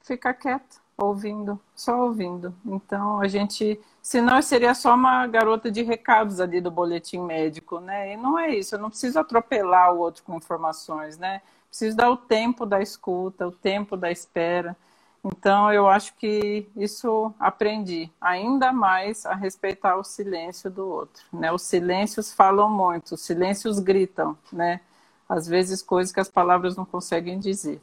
ficar 0.03 0.35
quieto, 0.35 0.81
ouvindo, 0.97 1.61
só 1.75 2.05
ouvindo. 2.05 2.55
Então, 2.65 3.21
a 3.21 3.29
gente, 3.29 3.81
senão 4.03 4.41
seria 4.41 4.75
só 4.75 4.95
uma 4.95 5.27
garota 5.27 5.71
de 5.71 5.83
recados 5.83 6.41
ali 6.41 6.61
do 6.61 6.71
boletim 6.71 7.21
médico, 7.21 7.81
né? 7.81 8.13
E 8.13 8.17
não 8.17 8.39
é 8.39 8.55
isso, 8.55 8.75
eu 8.75 8.79
não 8.79 8.91
preciso 8.91 9.19
atropelar 9.19 9.93
o 9.95 9.99
outro 9.99 10.23
com 10.23 10.37
informações, 10.37 11.19
né? 11.19 11.43
Preciso 11.69 11.97
dar 11.97 12.11
o 12.11 12.17
tempo 12.17 12.65
da 12.65 12.81
escuta, 12.81 13.47
o 13.47 13.53
tempo 13.53 13.97
da 13.97 14.11
espera. 14.11 14.77
Então, 15.25 15.73
eu 15.73 15.89
acho 15.89 16.15
que 16.17 16.69
isso 16.77 17.35
aprendi 17.41 18.13
ainda 18.21 18.73
mais 18.73 19.25
a 19.25 19.35
respeitar 19.35 19.97
o 19.97 20.05
silêncio 20.05 20.71
do 20.71 20.87
outro. 20.87 21.25
Né? 21.33 21.51
Os 21.51 21.63
silêncios 21.63 22.33
falam 22.33 22.69
muito, 22.69 23.15
os 23.15 23.23
silêncios 23.23 23.79
gritam, 23.79 24.37
né? 24.53 24.81
Às 25.27 25.49
vezes, 25.49 25.83
coisas 25.83 26.13
que 26.13 26.21
as 26.21 26.29
palavras 26.29 26.77
não 26.77 26.85
conseguem 26.85 27.39
dizer. 27.39 27.81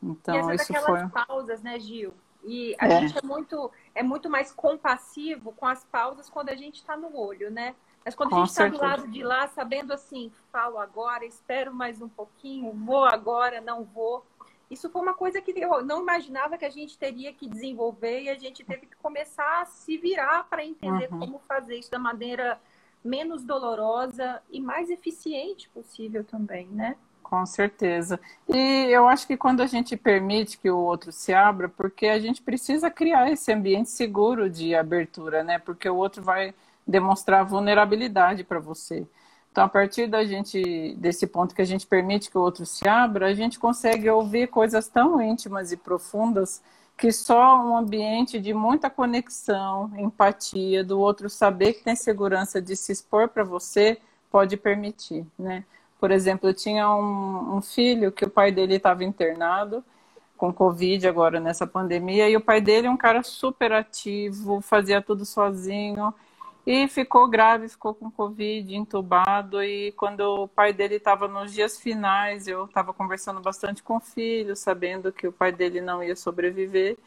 Então, 0.00 0.52
e 0.52 0.54
isso 0.54 0.72
foi. 0.72 1.06
pausas, 1.08 1.62
né, 1.62 1.78
Gil? 1.78 2.14
E 2.44 2.74
a 2.78 2.86
é. 2.86 3.00
gente 3.00 3.18
é 3.18 3.22
muito, 3.22 3.70
é 3.94 4.02
muito 4.02 4.28
mais 4.28 4.52
compassivo 4.52 5.52
com 5.52 5.66
as 5.66 5.84
pausas 5.84 6.28
quando 6.28 6.48
a 6.48 6.56
gente 6.56 6.76
está 6.76 6.96
no 6.96 7.16
olho, 7.16 7.50
né? 7.50 7.74
Mas 8.04 8.14
quando 8.14 8.30
com 8.30 8.36
a 8.36 8.38
gente 8.40 8.50
está 8.50 8.66
do 8.68 8.78
lado 8.78 9.08
de 9.08 9.22
lá, 9.22 9.46
sabendo 9.46 9.92
assim, 9.92 10.32
falo 10.50 10.78
agora, 10.78 11.24
espero 11.24 11.72
mais 11.72 12.02
um 12.02 12.08
pouquinho, 12.08 12.72
vou 12.72 13.04
agora, 13.04 13.60
não 13.60 13.84
vou 13.84 14.24
isso 14.72 14.88
foi 14.88 15.02
uma 15.02 15.12
coisa 15.12 15.38
que 15.42 15.52
eu 15.54 15.84
não 15.84 16.00
imaginava 16.00 16.56
que 16.56 16.64
a 16.64 16.70
gente 16.70 16.96
teria 16.96 17.30
que 17.30 17.46
desenvolver 17.46 18.22
e 18.22 18.30
a 18.30 18.38
gente 18.38 18.64
teve 18.64 18.86
que 18.86 18.96
começar 18.96 19.60
a 19.60 19.66
se 19.66 19.98
virar 19.98 20.44
para 20.44 20.64
entender 20.64 21.12
uhum. 21.12 21.18
como 21.18 21.38
fazer 21.40 21.76
isso 21.76 21.90
da 21.90 21.98
maneira 21.98 22.58
menos 23.04 23.44
dolorosa 23.44 24.42
e 24.50 24.62
mais 24.62 24.88
eficiente 24.88 25.68
possível 25.68 26.24
também, 26.24 26.68
né? 26.68 26.96
Com 27.32 27.46
certeza. 27.46 28.20
E 28.46 28.88
eu 28.90 29.08
acho 29.08 29.26
que 29.26 29.38
quando 29.38 29.62
a 29.62 29.66
gente 29.66 29.96
permite 29.96 30.58
que 30.58 30.70
o 30.70 30.76
outro 30.76 31.10
se 31.10 31.32
abra, 31.32 31.66
porque 31.66 32.08
a 32.08 32.18
gente 32.18 32.42
precisa 32.42 32.90
criar 32.90 33.30
esse 33.32 33.50
ambiente 33.50 33.88
seguro 33.88 34.50
de 34.50 34.74
abertura, 34.74 35.42
né? 35.42 35.58
Porque 35.58 35.88
o 35.88 35.96
outro 35.96 36.22
vai 36.22 36.52
demonstrar 36.86 37.42
vulnerabilidade 37.42 38.44
para 38.44 38.60
você. 38.60 39.06
Então, 39.50 39.64
a 39.64 39.68
partir 39.68 40.08
da 40.08 40.26
gente, 40.26 40.94
desse 40.98 41.26
ponto 41.26 41.54
que 41.54 41.62
a 41.62 41.64
gente 41.64 41.86
permite 41.86 42.30
que 42.30 42.36
o 42.36 42.42
outro 42.42 42.66
se 42.66 42.86
abra, 42.86 43.28
a 43.28 43.34
gente 43.34 43.58
consegue 43.58 44.10
ouvir 44.10 44.48
coisas 44.48 44.86
tão 44.86 45.18
íntimas 45.22 45.72
e 45.72 45.76
profundas 45.78 46.60
que 46.98 47.10
só 47.10 47.64
um 47.64 47.74
ambiente 47.78 48.38
de 48.38 48.52
muita 48.52 48.90
conexão, 48.90 49.90
empatia, 49.96 50.84
do 50.84 51.00
outro 51.00 51.30
saber 51.30 51.72
que 51.72 51.82
tem 51.82 51.96
segurança 51.96 52.60
de 52.60 52.76
se 52.76 52.92
expor 52.92 53.30
para 53.30 53.42
você, 53.42 53.98
pode 54.30 54.54
permitir, 54.58 55.26
né? 55.38 55.64
Por 56.02 56.10
exemplo, 56.10 56.48
eu 56.48 56.54
tinha 56.54 56.92
um, 56.92 57.58
um 57.58 57.62
filho 57.62 58.10
que 58.10 58.24
o 58.24 58.28
pai 58.28 58.50
dele 58.50 58.74
estava 58.74 59.04
internado 59.04 59.84
com 60.36 60.52
Covid 60.52 61.06
agora 61.06 61.38
nessa 61.38 61.64
pandemia, 61.64 62.28
e 62.28 62.36
o 62.36 62.40
pai 62.40 62.60
dele 62.60 62.88
é 62.88 62.90
um 62.90 62.96
cara 62.96 63.22
super 63.22 63.72
ativo, 63.72 64.60
fazia 64.60 65.00
tudo 65.00 65.24
sozinho, 65.24 66.12
e 66.66 66.88
ficou 66.88 67.28
grave, 67.28 67.68
ficou 67.68 67.94
com 67.94 68.10
Covid, 68.10 68.74
entubado. 68.74 69.62
E 69.62 69.92
quando 69.92 70.22
o 70.22 70.48
pai 70.48 70.72
dele 70.72 70.96
estava 70.96 71.28
nos 71.28 71.52
dias 71.52 71.78
finais, 71.78 72.48
eu 72.48 72.64
estava 72.64 72.92
conversando 72.92 73.40
bastante 73.40 73.80
com 73.80 73.98
o 73.98 74.00
filho, 74.00 74.56
sabendo 74.56 75.12
que 75.12 75.28
o 75.28 75.32
pai 75.32 75.52
dele 75.52 75.80
não 75.80 76.02
ia 76.02 76.16
sobreviver. 76.16 76.98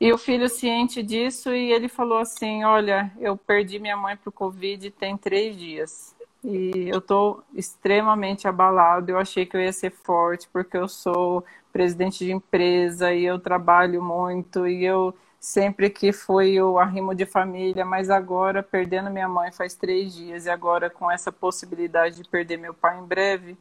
E 0.00 0.10
o 0.14 0.16
filho 0.16 0.48
ciente 0.48 1.02
disso, 1.02 1.54
e 1.54 1.72
ele 1.72 1.88
falou 1.88 2.16
assim: 2.16 2.64
Olha, 2.64 3.12
eu 3.20 3.36
perdi 3.36 3.78
minha 3.78 3.98
mãe 3.98 4.16
para 4.16 4.30
o 4.30 4.32
Covid 4.32 4.90
tem 4.92 5.14
três 5.14 5.54
dias. 5.58 6.16
E 6.50 6.88
eu 6.88 6.98
estou 6.98 7.44
extremamente 7.54 8.48
abalado. 8.48 9.10
Eu 9.10 9.18
achei 9.18 9.44
que 9.44 9.54
eu 9.56 9.60
ia 9.60 9.72
ser 9.72 9.90
forte, 9.90 10.48
porque 10.50 10.76
eu 10.78 10.88
sou 10.88 11.44
presidente 11.72 12.24
de 12.24 12.32
empresa 12.32 13.12
e 13.12 13.24
eu 13.24 13.38
trabalho 13.38 14.02
muito 14.02 14.66
e 14.66 14.82
eu 14.84 15.14
sempre 15.38 15.90
que 15.90 16.10
foi 16.12 16.60
o 16.60 16.78
arrimo 16.78 17.14
de 17.14 17.26
família, 17.26 17.84
mas 17.84 18.08
agora, 18.10 18.62
perdendo 18.62 19.10
minha 19.10 19.28
mãe 19.28 19.52
faz 19.52 19.74
três 19.74 20.14
dias, 20.14 20.46
e 20.46 20.50
agora 20.50 20.90
com 20.90 21.10
essa 21.10 21.30
possibilidade 21.30 22.16
de 22.22 22.28
perder 22.28 22.56
meu 22.56 22.74
pai 22.74 22.98
em 22.98 23.04
breve, 23.04 23.56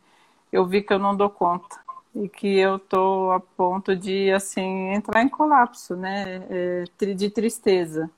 eu 0.51 0.65
vi 0.65 0.81
que 0.81 0.93
eu 0.93 0.99
não 0.99 1.15
dou 1.15 1.29
conta. 1.29 1.77
E 2.15 2.27
que 2.29 2.57
eu 2.57 2.79
tô 2.79 3.31
a 3.31 3.39
ponto 3.39 3.95
de, 3.95 4.31
assim, 4.31 4.89
entrar 4.93 5.21
em 5.21 5.29
colapso, 5.29 5.95
né? 5.95 6.47
É, 6.49 7.13
de 7.13 7.29
tristeza. 7.29 8.09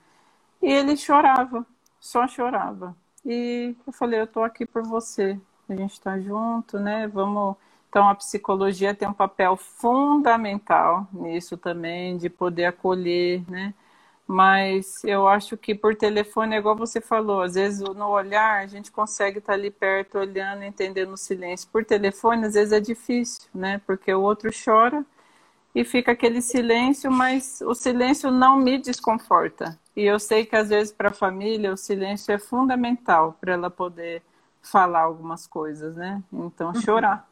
E 0.61 0.71
ele 0.71 0.95
chorava, 0.97 1.65
só 1.99 2.27
chorava. 2.27 2.95
E 3.25 3.75
eu 3.85 3.93
falei, 3.93 4.19
eu 4.21 4.27
tô 4.27 4.41
aqui 4.43 4.65
por 4.65 4.83
você. 4.83 5.39
A 5.67 5.75
gente 5.75 5.99
tá 6.01 6.19
junto, 6.19 6.79
né? 6.79 7.07
Vamos 7.07 7.55
então, 7.89 8.07
a 8.07 8.13
psicologia 8.15 8.93
tem 8.93 9.07
um 9.07 9.13
papel 9.13 9.57
fundamental 9.57 11.07
nisso 11.11 11.57
também, 11.57 12.17
de 12.17 12.29
poder 12.29 12.65
acolher, 12.65 13.43
né? 13.49 13.73
Mas 14.27 15.03
eu 15.03 15.27
acho 15.27 15.57
que 15.57 15.73
por 15.73 15.95
telefone, 15.95 16.55
é 16.55 16.59
igual 16.59 16.75
você 16.75 17.01
falou, 17.01 17.41
às 17.41 17.55
vezes 17.55 17.79
no 17.81 18.07
olhar 18.09 18.61
a 18.63 18.67
gente 18.67 18.91
consegue 18.91 19.39
estar 19.39 19.53
ali 19.53 19.71
perto, 19.71 20.19
olhando, 20.19 20.63
entendendo 20.63 21.13
o 21.13 21.17
silêncio. 21.17 21.67
Por 21.71 21.83
telefone, 21.83 22.45
às 22.45 22.53
vezes 22.53 22.71
é 22.73 22.79
difícil, 22.79 23.49
né? 23.55 23.81
Porque 23.87 24.13
o 24.13 24.21
outro 24.21 24.51
chora 24.53 25.03
e 25.73 25.83
fica 25.83 26.11
aquele 26.11 26.41
silêncio, 26.41 27.11
mas 27.11 27.61
o 27.61 27.73
silêncio 27.73 28.31
não 28.31 28.57
me 28.57 28.77
desconforta. 28.77 29.77
E 29.95 30.03
eu 30.03 30.19
sei 30.19 30.45
que 30.45 30.55
às 30.55 30.69
vezes 30.69 30.91
para 30.91 31.09
a 31.09 31.13
família 31.13 31.73
o 31.73 31.77
silêncio 31.77 32.33
é 32.33 32.39
fundamental 32.39 33.37
para 33.39 33.53
ela 33.53 33.69
poder 33.69 34.21
falar 34.61 35.01
algumas 35.01 35.47
coisas, 35.47 35.95
né? 35.95 36.21
Então, 36.31 36.69
uhum. 36.69 36.81
chorar. 36.81 37.29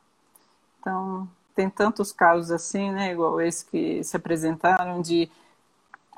Então, 0.80 1.28
tem 1.56 1.70
tantos 1.70 2.12
casos 2.12 2.52
assim, 2.52 2.92
né, 2.92 3.12
igual 3.12 3.42
esse 3.42 3.66
que 3.66 4.04
se 4.04 4.16
apresentaram 4.16 5.02
de 5.02 5.30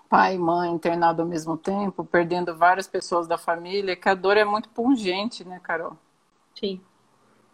pai 0.10 0.36
e 0.36 0.40
mãe 0.40 0.72
internado 0.72 1.22
ao 1.22 1.28
mesmo 1.28 1.56
tempo, 1.56 2.04
perdendo 2.04 2.56
várias 2.56 2.88
pessoas 2.88 3.28
da 3.28 3.38
família, 3.38 3.96
que 3.96 4.10
a 4.10 4.14
dor 4.14 4.38
é 4.38 4.44
muito 4.44 4.68
pungente, 4.70 5.46
né, 5.46 5.60
Carol? 5.64 5.96
Sim. 6.60 6.82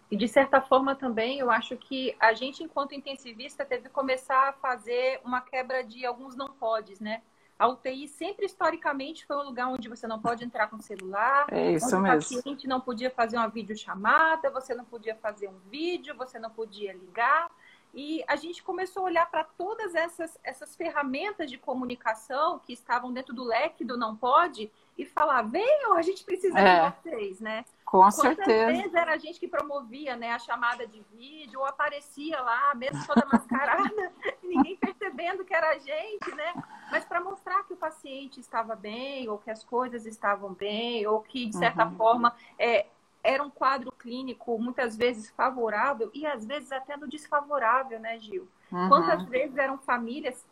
E 0.09 0.15
de 0.15 0.27
certa 0.27 0.61
forma 0.61 0.95
também, 0.95 1.39
eu 1.39 1.49
acho 1.49 1.75
que 1.77 2.15
a 2.19 2.33
gente, 2.33 2.63
enquanto 2.63 2.93
intensivista, 2.93 3.65
teve 3.65 3.83
que 3.83 3.89
começar 3.89 4.49
a 4.49 4.53
fazer 4.53 5.19
uma 5.23 5.41
quebra 5.41 5.83
de 5.83 6.05
alguns 6.05 6.35
não 6.35 6.49
podes, 6.49 6.99
né? 6.99 7.21
A 7.57 7.67
UTI 7.67 8.07
sempre 8.07 8.45
historicamente 8.45 9.25
foi 9.25 9.37
um 9.37 9.43
lugar 9.43 9.67
onde 9.69 9.87
você 9.87 10.05
não 10.05 10.19
pode 10.19 10.43
entrar 10.43 10.67
com 10.67 10.79
celular, 10.79 11.47
é 11.49 11.71
isso 11.71 11.95
onde 11.95 12.09
mesmo. 12.09 12.39
o 12.39 12.41
paciente 12.41 12.67
não 12.67 12.81
podia 12.81 13.09
fazer 13.09 13.37
uma 13.37 13.47
videochamada, 13.47 14.49
você 14.49 14.75
não 14.75 14.83
podia 14.83 15.15
fazer 15.15 15.47
um 15.47 15.57
vídeo, 15.69 16.13
você 16.15 16.37
não 16.37 16.49
podia 16.49 16.93
ligar. 16.93 17.49
E 17.95 18.21
a 18.27 18.35
gente 18.35 18.61
começou 18.61 19.03
a 19.03 19.05
olhar 19.05 19.31
para 19.31 19.45
todas 19.45 19.95
essas, 19.95 20.37
essas 20.43 20.75
ferramentas 20.75 21.49
de 21.49 21.57
comunicação 21.57 22.59
que 22.59 22.73
estavam 22.73 23.13
dentro 23.13 23.33
do 23.33 23.45
leque 23.45 23.85
do 23.85 23.97
não 23.97 24.13
pode 24.13 24.69
e 24.97 25.05
falar, 25.05 25.43
venham, 25.43 25.93
a 25.93 26.01
gente 26.01 26.23
precisa 26.23 26.59
é, 26.59 26.89
de 26.89 26.95
vocês, 27.01 27.39
né? 27.39 27.63
Com 27.85 27.99
Quantas 27.99 28.15
certeza. 28.15 28.67
vezes 28.67 28.93
era 28.93 29.13
a 29.13 29.17
gente 29.17 29.39
que 29.39 29.47
promovia 29.47 30.17
né, 30.17 30.31
a 30.31 30.39
chamada 30.39 30.85
de 30.85 31.01
vídeo, 31.13 31.59
ou 31.61 31.65
aparecia 31.65 32.41
lá, 32.41 32.73
mesmo 32.75 33.05
toda 33.05 33.25
mascarada, 33.31 34.11
ninguém 34.43 34.75
percebendo 34.75 35.45
que 35.45 35.53
era 35.53 35.69
a 35.69 35.77
gente, 35.77 36.35
né? 36.35 36.53
Mas 36.91 37.05
para 37.05 37.21
mostrar 37.21 37.63
que 37.63 37.73
o 37.73 37.77
paciente 37.77 38.39
estava 38.39 38.75
bem, 38.75 39.29
ou 39.29 39.37
que 39.37 39.49
as 39.49 39.63
coisas 39.63 40.05
estavam 40.05 40.53
bem, 40.53 41.07
ou 41.07 41.21
que, 41.21 41.45
de 41.45 41.55
certa 41.57 41.85
uhum. 41.85 41.95
forma, 41.95 42.35
é, 42.59 42.87
era 43.25 43.43
um 43.43 43.49
quadro 43.49 43.91
clínico 43.91 44.57
muitas 44.59 44.95
vezes 44.95 45.31
favorável 45.31 46.11
e 46.13 46.25
às 46.25 46.45
vezes 46.45 46.71
até 46.71 46.95
no 46.95 47.07
desfavorável, 47.07 47.99
né, 47.99 48.19
Gil? 48.19 48.47
Uhum. 48.71 48.87
Quantas 48.87 49.23
vezes 49.25 49.57
eram 49.57 49.77
famílias 49.79 50.45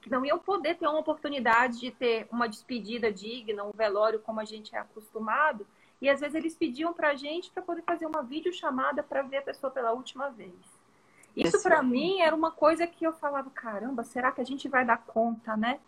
que 0.00 0.08
não 0.08 0.24
iam 0.24 0.38
poder 0.38 0.76
ter 0.76 0.86
uma 0.86 1.00
oportunidade 1.00 1.80
de 1.80 1.90
ter 1.90 2.28
uma 2.30 2.48
despedida 2.48 3.12
digna, 3.12 3.64
um 3.64 3.72
velório 3.72 4.20
como 4.20 4.38
a 4.38 4.44
gente 4.44 4.74
é 4.74 4.78
acostumado, 4.78 5.66
e 6.00 6.08
às 6.08 6.20
vezes 6.20 6.36
eles 6.36 6.54
pediam 6.54 6.92
para 6.92 7.08
a 7.08 7.14
gente 7.16 7.50
para 7.50 7.62
poder 7.62 7.82
fazer 7.82 8.06
uma 8.06 8.22
videochamada 8.22 9.02
para 9.02 9.22
ver 9.22 9.38
a 9.38 9.42
pessoa 9.42 9.70
pela 9.70 9.92
última 9.92 10.30
vez. 10.30 10.54
Isso 11.36 11.60
para 11.62 11.82
mim 11.82 12.20
era 12.20 12.34
uma 12.34 12.50
coisa 12.50 12.86
que 12.86 13.04
eu 13.04 13.12
falava, 13.14 13.50
caramba, 13.50 14.04
será 14.04 14.30
que 14.30 14.40
a 14.40 14.44
gente 14.44 14.68
vai 14.68 14.84
dar 14.84 14.98
conta, 14.98 15.56
né? 15.56 15.80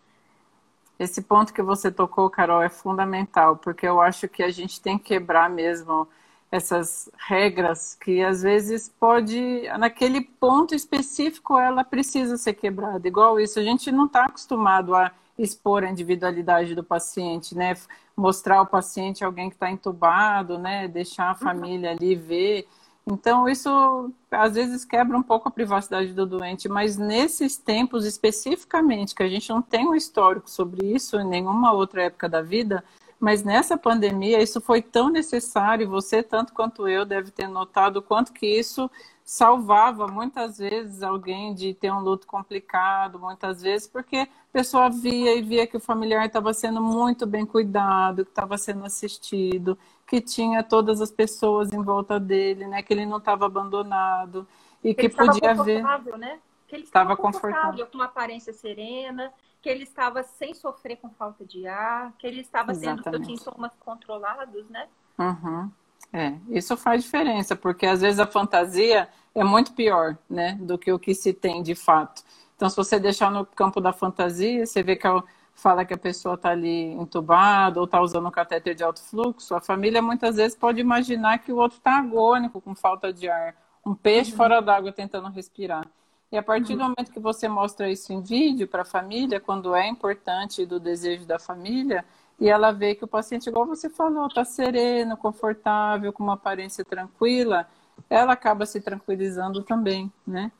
Esse 0.99 1.21
ponto 1.21 1.53
que 1.53 1.61
você 1.61 1.89
tocou, 1.89 2.29
Carol, 2.29 2.61
é 2.61 2.69
fundamental, 2.69 3.55
porque 3.55 3.87
eu 3.87 4.01
acho 4.01 4.27
que 4.27 4.43
a 4.43 4.51
gente 4.51 4.81
tem 4.81 4.97
que 4.97 5.05
quebrar 5.05 5.49
mesmo 5.49 6.07
essas 6.51 7.09
regras 7.27 7.95
que 7.95 8.23
às 8.23 8.41
vezes 8.41 8.89
pode, 8.99 9.67
naquele 9.77 10.19
ponto 10.19 10.75
específico, 10.75 11.57
ela 11.57 11.83
precisa 11.83 12.37
ser 12.37 12.53
quebrada. 12.53 13.07
Igual 13.07 13.39
isso, 13.39 13.59
a 13.59 13.63
gente 13.63 13.91
não 13.91 14.07
está 14.07 14.25
acostumado 14.25 14.93
a 14.95 15.11
expor 15.37 15.83
a 15.83 15.89
individualidade 15.89 16.75
do 16.75 16.83
paciente, 16.83 17.55
né? 17.55 17.77
Mostrar 18.17 18.61
o 18.61 18.65
paciente 18.65 19.23
alguém 19.23 19.49
que 19.49 19.55
está 19.55 19.71
entubado, 19.71 20.57
né? 20.57 20.87
Deixar 20.87 21.29
a 21.29 21.31
uhum. 21.31 21.37
família 21.37 21.91
ali 21.91 22.15
ver. 22.15 22.67
Então, 23.11 23.49
isso 23.49 24.11
às 24.29 24.53
vezes 24.53 24.85
quebra 24.85 25.17
um 25.17 25.23
pouco 25.23 25.47
a 25.47 25.51
privacidade 25.51 26.13
do 26.13 26.27
doente, 26.27 26.69
mas 26.69 26.95
nesses 26.95 27.57
tempos 27.57 28.05
especificamente, 28.05 29.15
que 29.15 29.23
a 29.23 29.27
gente 29.27 29.49
não 29.49 29.61
tem 29.61 29.87
um 29.87 29.95
histórico 29.95 30.49
sobre 30.49 30.85
isso 30.93 31.19
em 31.19 31.27
nenhuma 31.27 31.71
outra 31.73 32.03
época 32.03 32.29
da 32.29 32.41
vida, 32.41 32.83
mas 33.19 33.43
nessa 33.43 33.75
pandemia 33.75 34.41
isso 34.41 34.61
foi 34.61 34.81
tão 34.81 35.09
necessário, 35.09 35.89
você 35.89 36.21
tanto 36.21 36.53
quanto 36.53 36.87
eu 36.87 37.03
deve 37.03 37.31
ter 37.31 37.47
notado 37.47 38.01
quanto 38.01 38.31
que 38.31 38.45
isso 38.45 38.89
salvava 39.29 40.07
muitas 40.07 40.57
vezes 40.57 41.03
alguém 41.03 41.53
de 41.53 41.71
ter 41.71 41.91
um 41.91 41.99
luto 41.99 42.25
complicado, 42.25 43.19
muitas 43.19 43.61
vezes 43.61 43.87
porque 43.87 44.17
a 44.17 44.27
pessoa 44.51 44.89
via 44.89 45.35
e 45.35 45.43
via 45.43 45.67
que 45.67 45.77
o 45.77 45.79
familiar 45.79 46.25
estava 46.25 46.51
sendo 46.51 46.81
muito 46.81 47.27
bem 47.27 47.45
cuidado, 47.45 48.25
que 48.25 48.31
estava 48.31 48.57
sendo 48.57 48.83
assistido, 48.83 49.77
que 50.07 50.19
tinha 50.19 50.63
todas 50.63 50.99
as 50.99 51.11
pessoas 51.11 51.71
em 51.71 51.79
volta 51.79 52.19
dele, 52.19 52.65
né, 52.65 52.81
que 52.81 52.91
ele 52.91 53.05
não 53.05 53.19
estava 53.19 53.45
abandonado 53.45 54.47
e 54.83 54.95
que, 54.95 55.07
que 55.07 55.15
podia 55.15 55.53
ver 55.53 55.83
né? 56.17 56.39
que 56.67 56.75
ele 56.75 56.85
estava 56.85 57.15
confortável, 57.15 57.51
confortável, 57.51 57.85
com 57.85 57.97
uma 57.99 58.05
aparência 58.05 58.51
serena, 58.51 59.31
que 59.61 59.69
ele 59.69 59.83
estava 59.83 60.23
sem 60.23 60.55
sofrer 60.55 60.95
com 60.95 61.09
falta 61.11 61.45
de 61.45 61.67
ar, 61.67 62.13
que 62.17 62.25
ele 62.25 62.41
estava 62.41 62.71
Exatamente. 62.71 63.03
sendo 63.03 63.23
tinha 63.23 63.37
sintomas 63.37 63.71
controlados, 63.79 64.67
né? 64.71 64.87
Uhum. 65.19 65.69
É, 66.11 66.33
isso 66.49 66.75
faz 66.75 67.03
diferença, 67.03 67.55
porque 67.55 67.85
às 67.85 68.01
vezes 68.01 68.19
a 68.19 68.25
fantasia 68.25 69.07
é 69.35 69.43
muito 69.43 69.73
pior, 69.73 70.17
né, 70.29 70.57
do 70.59 70.77
que 70.77 70.91
o 70.91 70.97
que 70.97 71.13
se 71.13 71.33
tem 71.33 71.61
de 71.61 71.75
fato. 71.75 72.23
Então, 72.55 72.69
se 72.69 72.75
você 72.75 72.99
deixar 72.99 73.31
no 73.31 73.45
campo 73.45 73.79
da 73.79 73.93
fantasia, 73.93 74.65
você 74.65 74.83
vê 74.83 74.95
que 74.95 75.07
fala 75.53 75.85
que 75.85 75.93
a 75.93 75.97
pessoa 75.97 76.35
está 76.35 76.49
ali 76.49 76.93
entubada 76.93 77.79
ou 77.79 77.85
está 77.85 78.01
usando 78.01 78.27
um 78.27 78.31
catéter 78.31 78.73
de 78.73 78.83
alto 78.83 79.01
fluxo, 79.01 79.55
a 79.55 79.61
família 79.61 80.01
muitas 80.01 80.35
vezes 80.37 80.57
pode 80.57 80.81
imaginar 80.81 81.39
que 81.39 81.51
o 81.51 81.57
outro 81.57 81.77
está 81.77 81.97
agônico, 81.97 82.59
com 82.59 82.73
falta 82.73 83.13
de 83.13 83.29
ar, 83.29 83.55
um 83.85 83.93
peixe 83.93 84.31
uhum. 84.31 84.37
fora 84.37 84.61
d'água 84.61 84.91
tentando 84.91 85.29
respirar. 85.29 85.87
E 86.31 86.37
a 86.37 86.43
partir 86.43 86.75
do 86.75 86.83
uhum. 86.83 86.89
momento 86.89 87.11
que 87.11 87.19
você 87.19 87.47
mostra 87.47 87.89
isso 87.89 88.13
em 88.13 88.21
vídeo 88.21 88.67
para 88.67 88.83
a 88.83 88.85
família, 88.85 89.39
quando 89.39 89.75
é 89.75 89.87
importante 89.87 90.65
do 90.65 90.79
desejo 90.79 91.25
da 91.25 91.39
família, 91.39 92.05
e 92.39 92.47
ela 92.47 92.71
vê 92.71 92.95
que 92.95 93.03
o 93.03 93.07
paciente, 93.07 93.49
igual 93.49 93.65
você 93.65 93.89
falou, 93.89 94.27
está 94.27 94.45
sereno, 94.45 95.17
confortável, 95.17 96.13
com 96.13 96.23
uma 96.23 96.33
aparência 96.33 96.85
tranquila, 96.85 97.67
ela 98.09 98.33
acaba 98.33 98.65
se 98.65 98.79
tranquilizando 98.79 99.61
também, 99.63 100.11
né? 100.25 100.51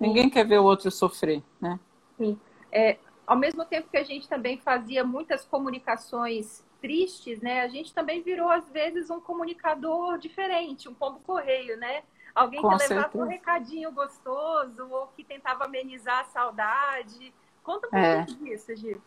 Ninguém 0.00 0.30
quer 0.30 0.46
ver 0.46 0.58
o 0.58 0.64
outro 0.64 0.90
sofrer, 0.90 1.42
né? 1.60 1.78
Sim. 2.16 2.38
É, 2.72 2.98
ao 3.26 3.36
mesmo 3.36 3.64
tempo 3.64 3.88
que 3.90 3.96
a 3.96 4.04
gente 4.04 4.28
também 4.28 4.58
fazia 4.58 5.04
muitas 5.04 5.44
comunicações 5.44 6.64
tristes, 6.80 7.40
né? 7.40 7.62
A 7.62 7.68
gente 7.68 7.92
também 7.92 8.22
virou, 8.22 8.48
às 8.48 8.68
vezes, 8.70 9.10
um 9.10 9.20
comunicador 9.20 10.18
diferente, 10.18 10.88
um 10.88 10.94
pombo 10.94 11.20
correio, 11.20 11.76
né? 11.76 12.02
Alguém 12.34 12.60
Com 12.60 12.68
que 12.68 12.78
certeza. 12.78 13.00
levava 13.00 13.18
um 13.18 13.28
recadinho 13.28 13.90
gostoso 13.92 14.86
ou 14.90 15.06
que 15.08 15.24
tentava 15.24 15.64
amenizar 15.64 16.20
a 16.20 16.24
saudade. 16.24 17.32
Conta 17.62 17.88
um 17.88 17.90
pouco 17.90 17.96
é. 18.06 18.22
disso, 18.24 18.76
Gil. 18.76 19.00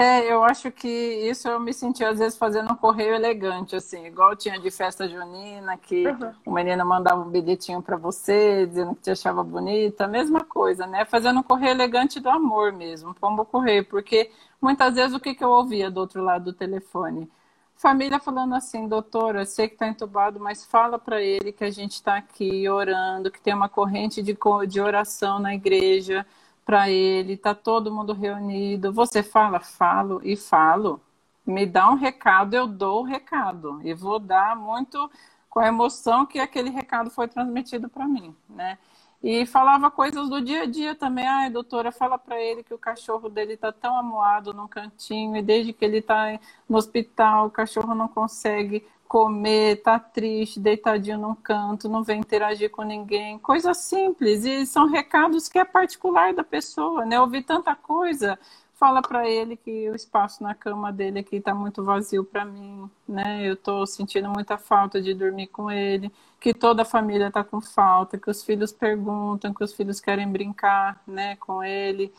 É, 0.00 0.32
eu 0.32 0.42
acho 0.42 0.72
que 0.72 0.88
isso 0.88 1.46
eu 1.46 1.60
me 1.60 1.74
senti 1.74 2.02
às 2.02 2.18
vezes 2.18 2.38
fazendo 2.38 2.72
um 2.72 2.74
correio 2.74 3.14
elegante, 3.14 3.76
assim, 3.76 4.06
igual 4.06 4.34
tinha 4.34 4.58
de 4.58 4.70
festa 4.70 5.06
junina, 5.06 5.76
que 5.76 6.06
uhum. 6.06 6.32
o 6.46 6.52
menino 6.52 6.86
mandava 6.86 7.20
um 7.20 7.28
bilhetinho 7.28 7.82
para 7.82 7.98
você, 7.98 8.66
dizendo 8.66 8.94
que 8.94 9.02
te 9.02 9.10
achava 9.10 9.44
bonita, 9.44 10.06
a 10.06 10.08
mesma 10.08 10.42
coisa, 10.42 10.86
né? 10.86 11.04
Fazendo 11.04 11.40
um 11.40 11.42
correio 11.42 11.72
elegante 11.72 12.18
do 12.18 12.30
amor 12.30 12.72
mesmo, 12.72 13.12
pombo 13.12 13.44
correio, 13.44 13.84
porque 13.84 14.30
muitas 14.58 14.94
vezes 14.94 15.14
o 15.14 15.20
que, 15.20 15.34
que 15.34 15.44
eu 15.44 15.50
ouvia 15.50 15.90
do 15.90 16.00
outro 16.00 16.24
lado 16.24 16.44
do 16.44 16.54
telefone? 16.54 17.30
Família 17.76 18.18
falando 18.18 18.54
assim, 18.54 18.88
doutora, 18.88 19.44
sei 19.44 19.68
que 19.68 19.74
está 19.74 19.86
entubado, 19.86 20.40
mas 20.40 20.64
fala 20.64 20.98
para 20.98 21.20
ele 21.20 21.52
que 21.52 21.64
a 21.64 21.70
gente 21.70 21.92
está 21.92 22.16
aqui 22.16 22.66
orando, 22.70 23.30
que 23.30 23.40
tem 23.40 23.52
uma 23.52 23.68
corrente 23.68 24.22
de, 24.22 24.34
de 24.66 24.80
oração 24.80 25.38
na 25.38 25.54
igreja 25.54 26.24
para 26.64 26.90
ele, 26.90 27.34
está 27.34 27.54
todo 27.54 27.92
mundo 27.92 28.12
reunido. 28.12 28.92
Você 28.92 29.22
fala, 29.22 29.60
falo 29.60 30.20
e 30.24 30.36
falo. 30.36 31.00
Me 31.46 31.66
dá 31.66 31.90
um 31.90 31.94
recado, 31.96 32.54
eu 32.54 32.66
dou 32.66 33.00
o 33.02 33.04
recado. 33.04 33.80
E 33.84 33.94
vou 33.94 34.18
dar 34.18 34.56
muito 34.56 35.10
com 35.48 35.60
a 35.60 35.66
emoção 35.66 36.26
que 36.26 36.38
aquele 36.38 36.70
recado 36.70 37.10
foi 37.10 37.26
transmitido 37.28 37.88
para 37.88 38.06
mim, 38.06 38.34
né? 38.48 38.78
E 39.22 39.44
falava 39.44 39.90
coisas 39.90 40.30
do 40.30 40.40
dia 40.40 40.62
a 40.62 40.66
dia 40.66 40.94
também. 40.94 41.26
Ai, 41.26 41.50
doutora, 41.50 41.92
fala 41.92 42.18
para 42.18 42.40
ele 42.40 42.62
que 42.62 42.72
o 42.72 42.78
cachorro 42.78 43.28
dele 43.28 43.52
está 43.52 43.70
tão 43.70 43.98
amuado 43.98 44.54
num 44.54 44.66
cantinho 44.66 45.36
e 45.36 45.42
desde 45.42 45.72
que 45.74 45.84
ele 45.84 45.98
está 45.98 46.38
no 46.68 46.78
hospital, 46.78 47.46
o 47.46 47.50
cachorro 47.50 47.94
não 47.94 48.08
consegue 48.08 48.84
comer, 49.06 49.82
tá 49.82 49.98
triste, 49.98 50.60
deitadinho 50.60 51.18
num 51.18 51.34
canto, 51.34 51.88
não 51.88 52.02
vem 52.02 52.20
interagir 52.20 52.70
com 52.70 52.82
ninguém. 52.82 53.38
Coisas 53.40 53.76
simples 53.78 54.44
e 54.44 54.64
são 54.64 54.86
recados 54.88 55.48
que 55.48 55.58
é 55.58 55.64
particular 55.64 56.32
da 56.32 56.44
pessoa, 56.44 57.04
né? 57.04 57.20
Ouvir 57.20 57.42
tanta 57.42 57.74
coisa 57.74 58.38
fala 58.80 59.02
para 59.02 59.28
ele 59.28 59.58
que 59.58 59.90
o 59.90 59.94
espaço 59.94 60.42
na 60.42 60.54
cama 60.54 60.90
dele 60.90 61.18
aqui 61.18 61.36
está 61.36 61.54
muito 61.54 61.84
vazio 61.84 62.24
para 62.24 62.46
mim, 62.46 62.90
né? 63.06 63.46
Eu 63.46 63.52
estou 63.52 63.86
sentindo 63.86 64.30
muita 64.30 64.56
falta 64.56 65.02
de 65.02 65.12
dormir 65.12 65.48
com 65.48 65.70
ele, 65.70 66.10
que 66.40 66.54
toda 66.54 66.80
a 66.80 66.84
família 66.86 67.28
está 67.28 67.44
com 67.44 67.60
falta, 67.60 68.16
que 68.16 68.30
os 68.30 68.42
filhos 68.42 68.72
perguntam, 68.72 69.52
que 69.52 69.62
os 69.62 69.74
filhos 69.74 70.00
querem 70.00 70.26
brincar, 70.26 71.02
né, 71.06 71.36
com 71.36 71.62
ele. 71.62 72.10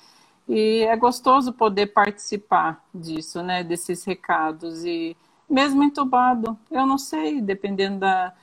E 0.47 0.84
é 0.84 0.95
gostoso 0.95 1.52
poder 1.52 1.88
participar 1.88 2.86
disso, 2.93 3.41
né, 3.41 3.63
desses 3.63 4.04
recados 4.04 4.86
e 4.86 5.17
mesmo 5.50 5.84
entubado, 5.84 6.58
eu 6.69 6.86
não 6.86 6.97
sei, 6.97 7.41
dependendo 7.41 8.00
da 8.00 8.34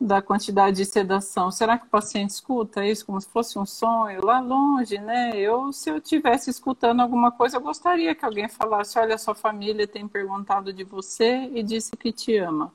da 0.00 0.20
quantidade 0.20 0.76
de 0.76 0.84
sedação. 0.84 1.50
Será 1.50 1.78
que 1.78 1.86
o 1.86 1.90
paciente 1.90 2.30
escuta 2.30 2.84
isso 2.84 3.06
como 3.06 3.20
se 3.20 3.28
fosse 3.28 3.58
um 3.58 3.64
sonho 3.64 4.24
lá 4.24 4.40
longe, 4.40 4.98
né? 4.98 5.36
Eu, 5.36 5.72
se 5.72 5.90
eu 5.90 5.96
estivesse 5.96 6.50
escutando 6.50 7.00
alguma 7.00 7.32
coisa, 7.32 7.56
eu 7.56 7.60
gostaria 7.60 8.14
que 8.14 8.24
alguém 8.24 8.48
falasse: 8.48 8.98
olha, 8.98 9.16
sua 9.16 9.34
família 9.34 9.86
tem 9.86 10.06
perguntado 10.06 10.72
de 10.72 10.84
você 10.84 11.50
e 11.54 11.62
disse 11.62 11.96
que 11.96 12.12
te 12.12 12.36
ama. 12.36 12.72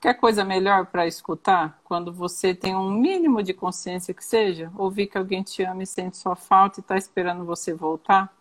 Quer 0.00 0.14
coisa 0.14 0.44
melhor 0.44 0.86
para 0.86 1.08
escutar? 1.08 1.80
Quando 1.82 2.12
você 2.12 2.54
tem 2.54 2.76
um 2.76 2.90
mínimo 2.90 3.42
de 3.42 3.52
consciência 3.52 4.14
que 4.14 4.24
seja, 4.24 4.70
ouvir 4.76 5.08
que 5.08 5.18
alguém 5.18 5.42
te 5.42 5.64
ama 5.64 5.82
e 5.82 5.86
sente 5.86 6.16
sua 6.16 6.36
falta 6.36 6.78
e 6.78 6.82
está 6.82 6.96
esperando 6.96 7.44
você 7.44 7.74
voltar? 7.74 8.32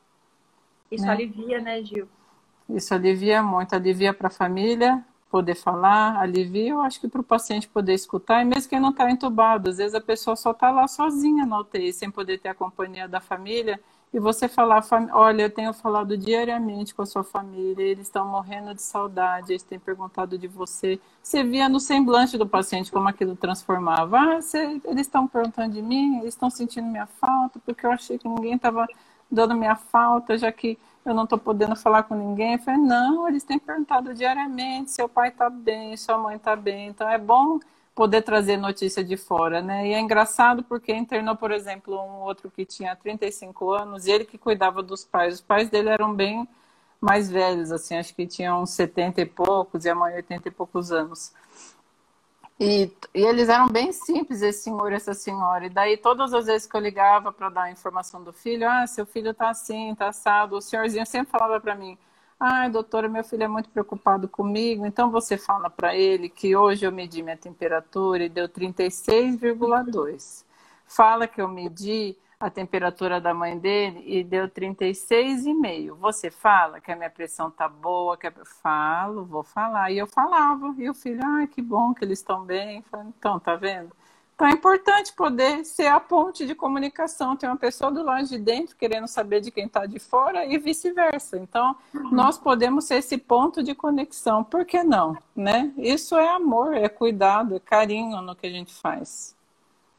Isso 0.91 1.05
né? 1.05 1.11
alivia, 1.11 1.59
né, 1.59 1.83
Gil? 1.83 2.07
Isso 2.69 2.93
alivia 2.93 3.41
muito, 3.41 3.73
alivia 3.73 4.13
para 4.13 4.27
a 4.27 4.31
família, 4.31 5.03
poder 5.29 5.55
falar, 5.55 6.19
alivia, 6.19 6.69
eu 6.69 6.81
acho 6.81 6.99
que 7.01 7.07
para 7.07 7.21
o 7.21 7.23
paciente 7.23 7.67
poder 7.67 7.93
escutar, 7.93 8.41
e 8.41 8.45
mesmo 8.45 8.69
quem 8.69 8.79
não 8.79 8.91
está 8.91 9.09
entubado, 9.11 9.69
às 9.69 9.77
vezes 9.77 9.93
a 9.93 10.01
pessoa 10.01 10.35
só 10.35 10.51
está 10.51 10.71
lá 10.71 10.87
sozinha 10.87 11.45
na 11.45 11.59
UTI, 11.59 11.91
sem 11.93 12.09
poder 12.09 12.39
ter 12.39 12.49
a 12.49 12.55
companhia 12.55 13.07
da 13.07 13.19
família, 13.19 13.79
e 14.13 14.19
você 14.19 14.47
falar, 14.47 14.83
olha, 15.11 15.43
eu 15.43 15.49
tenho 15.49 15.73
falado 15.73 16.17
diariamente 16.17 16.95
com 16.95 17.01
a 17.01 17.05
sua 17.05 17.25
família, 17.25 17.83
eles 17.83 18.07
estão 18.07 18.25
morrendo 18.25 18.73
de 18.73 18.81
saudade, 18.81 19.51
eles 19.51 19.63
têm 19.63 19.77
perguntado 19.77 20.37
de 20.37 20.47
você. 20.47 20.99
Você 21.21 21.43
via 21.43 21.67
no 21.67 21.79
semblante 21.79 22.37
do 22.37 22.47
paciente 22.47 22.89
como 22.89 23.09
aquilo 23.09 23.35
transformava. 23.35 24.17
Ah, 24.17 24.41
você, 24.41 24.79
eles 24.85 25.01
estão 25.01 25.27
perguntando 25.27 25.73
de 25.73 25.81
mim, 25.81 26.19
eles 26.19 26.33
estão 26.33 26.49
sentindo 26.49 26.87
minha 26.87 27.05
falta, 27.05 27.59
porque 27.65 27.85
eu 27.85 27.91
achei 27.91 28.17
que 28.17 28.29
ninguém 28.29 28.53
estava 28.53 28.87
dando 29.29 29.53
minha 29.53 29.75
falta, 29.75 30.37
já 30.37 30.51
que 30.53 30.79
eu 31.07 31.13
não 31.13 31.23
estou 31.23 31.39
podendo 31.39 31.75
falar 31.75 32.03
com 32.03 32.15
ninguém. 32.15 32.53
Eu 32.53 32.59
falei, 32.59 32.79
não, 32.81 33.27
eles 33.27 33.43
têm 33.43 33.57
perguntado 33.57 34.13
diariamente, 34.13 34.91
seu 34.91 35.07
pai 35.07 35.29
está 35.29 35.49
bem, 35.49 35.95
sua 35.95 36.17
mãe 36.17 36.35
está 36.35 36.55
bem. 36.55 36.87
Então 36.87 37.09
é 37.09 37.17
bom 37.17 37.59
poder 37.95 38.21
trazer 38.21 38.57
notícia 38.57 39.03
de 39.03 39.17
fora, 39.17 39.61
né? 39.61 39.87
E 39.87 39.93
é 39.93 39.99
engraçado 39.99 40.63
porque 40.63 40.93
internou, 40.93 41.35
por 41.35 41.51
exemplo, 41.51 41.95
um 41.95 42.21
outro 42.21 42.51
que 42.51 42.65
tinha 42.65 42.95
35 42.95 43.71
anos 43.71 44.05
e 44.05 44.11
ele 44.11 44.25
que 44.25 44.37
cuidava 44.37 44.83
dos 44.83 45.03
pais. 45.03 45.35
Os 45.35 45.41
pais 45.41 45.69
dele 45.69 45.89
eram 45.89 46.13
bem 46.13 46.47
mais 47.01 47.29
velhos, 47.29 47.71
assim, 47.71 47.95
acho 47.97 48.13
que 48.13 48.25
tinham 48.27 48.61
uns 48.61 48.71
70 48.71 49.21
e 49.21 49.25
poucos 49.25 49.85
e 49.85 49.89
a 49.89 49.95
mãe 49.95 50.15
80 50.15 50.47
e 50.47 50.51
poucos 50.51 50.91
anos. 50.91 51.33
E, 52.59 52.91
e, 53.13 53.21
eles 53.23 53.49
eram 53.49 53.67
bem 53.67 53.91
simples, 53.91 54.41
esse 54.41 54.63
senhor 54.63 54.91
e 54.91 54.95
essa 54.95 55.13
senhora. 55.13 55.65
E 55.65 55.69
daí, 55.69 55.95
todas 55.97 56.33
as 56.33 56.47
vezes 56.47 56.67
que 56.67 56.75
eu 56.75 56.81
ligava 56.81 57.31
para 57.31 57.49
dar 57.49 57.63
a 57.63 57.71
informação 57.71 58.23
do 58.23 58.33
filho, 58.33 58.67
ah, 58.67 58.87
seu 58.87 59.05
filho 59.05 59.31
está 59.31 59.49
assim, 59.49 59.91
está 59.91 60.07
assado, 60.07 60.57
o 60.57 60.61
senhorzinho 60.61 61.05
sempre 61.05 61.31
falava 61.31 61.59
para 61.59 61.75
mim, 61.75 61.97
ah, 62.39 62.67
doutora, 62.69 63.07
meu 63.09 63.23
filho 63.23 63.43
é 63.43 63.47
muito 63.47 63.69
preocupado 63.69 64.27
comigo, 64.27 64.85
então 64.85 65.09
você 65.11 65.37
fala 65.37 65.69
para 65.69 65.95
ele 65.95 66.29
que 66.29 66.55
hoje 66.55 66.85
eu 66.85 66.91
medi 66.91 67.23
minha 67.23 67.37
temperatura 67.37 68.25
e 68.25 68.29
deu 68.29 68.47
36,2. 68.49 70.45
Fala 70.85 71.27
que 71.27 71.41
eu 71.41 71.47
medi 71.47 72.15
a 72.39 72.49
temperatura 72.49 73.19
da 73.19 73.33
mãe 73.33 73.57
dele 73.57 74.03
e 74.05 74.23
deu 74.23 74.47
36,5. 74.47 75.95
Você 75.95 76.29
fala 76.29 76.79
que 76.79 76.91
a 76.91 76.95
minha 76.95 77.09
pressão 77.09 77.49
tá 77.49 77.67
boa, 77.67 78.17
que 78.17 78.27
eu 78.27 78.45
falo, 78.61 79.25
vou 79.25 79.43
falar. 79.43 79.91
E 79.91 79.97
eu 79.97 80.07
falava, 80.07 80.75
e 80.77 80.89
o 80.89 80.93
filho, 80.93 81.21
ai, 81.23 81.47
que 81.47 81.61
bom 81.61 81.93
que 81.93 82.05
eles 82.05 82.19
estão 82.19 82.43
bem. 82.43 82.83
Então, 83.17 83.39
tá 83.39 83.55
vendo? 83.55 83.91
Então 84.37 84.45
é 84.45 84.51
importante 84.51 85.13
poder 85.13 85.65
ser 85.65 85.87
a 85.87 85.99
ponte 85.99 86.45
de 86.45 86.53
comunicação, 86.53 87.35
ter 87.35 87.47
uma 87.47 87.57
pessoa 87.57 87.91
do 87.91 88.03
lado 88.03 88.27
de 88.27 88.37
dentro 88.37 88.75
querendo 88.75 89.07
saber 89.07 89.41
de 89.41 89.49
quem 89.49 89.65
está 89.65 89.87
de 89.87 89.97
fora 89.97 90.45
e 90.45 90.59
vice-versa. 90.59 91.39
Então, 91.39 91.75
uhum. 91.91 92.11
nós 92.11 92.37
podemos 92.37 92.85
ser 92.85 92.97
esse 92.97 93.17
ponto 93.17 93.63
de 93.63 93.73
conexão, 93.73 94.43
por 94.43 94.63
que 94.63 94.83
não? 94.83 95.17
Né? 95.35 95.73
Isso 95.75 96.15
é 96.15 96.29
amor, 96.29 96.75
é 96.75 96.87
cuidado, 96.87 97.55
é 97.55 97.59
carinho 97.59 98.21
no 98.21 98.35
que 98.35 98.45
a 98.45 98.51
gente 98.51 98.75
faz. 98.75 99.35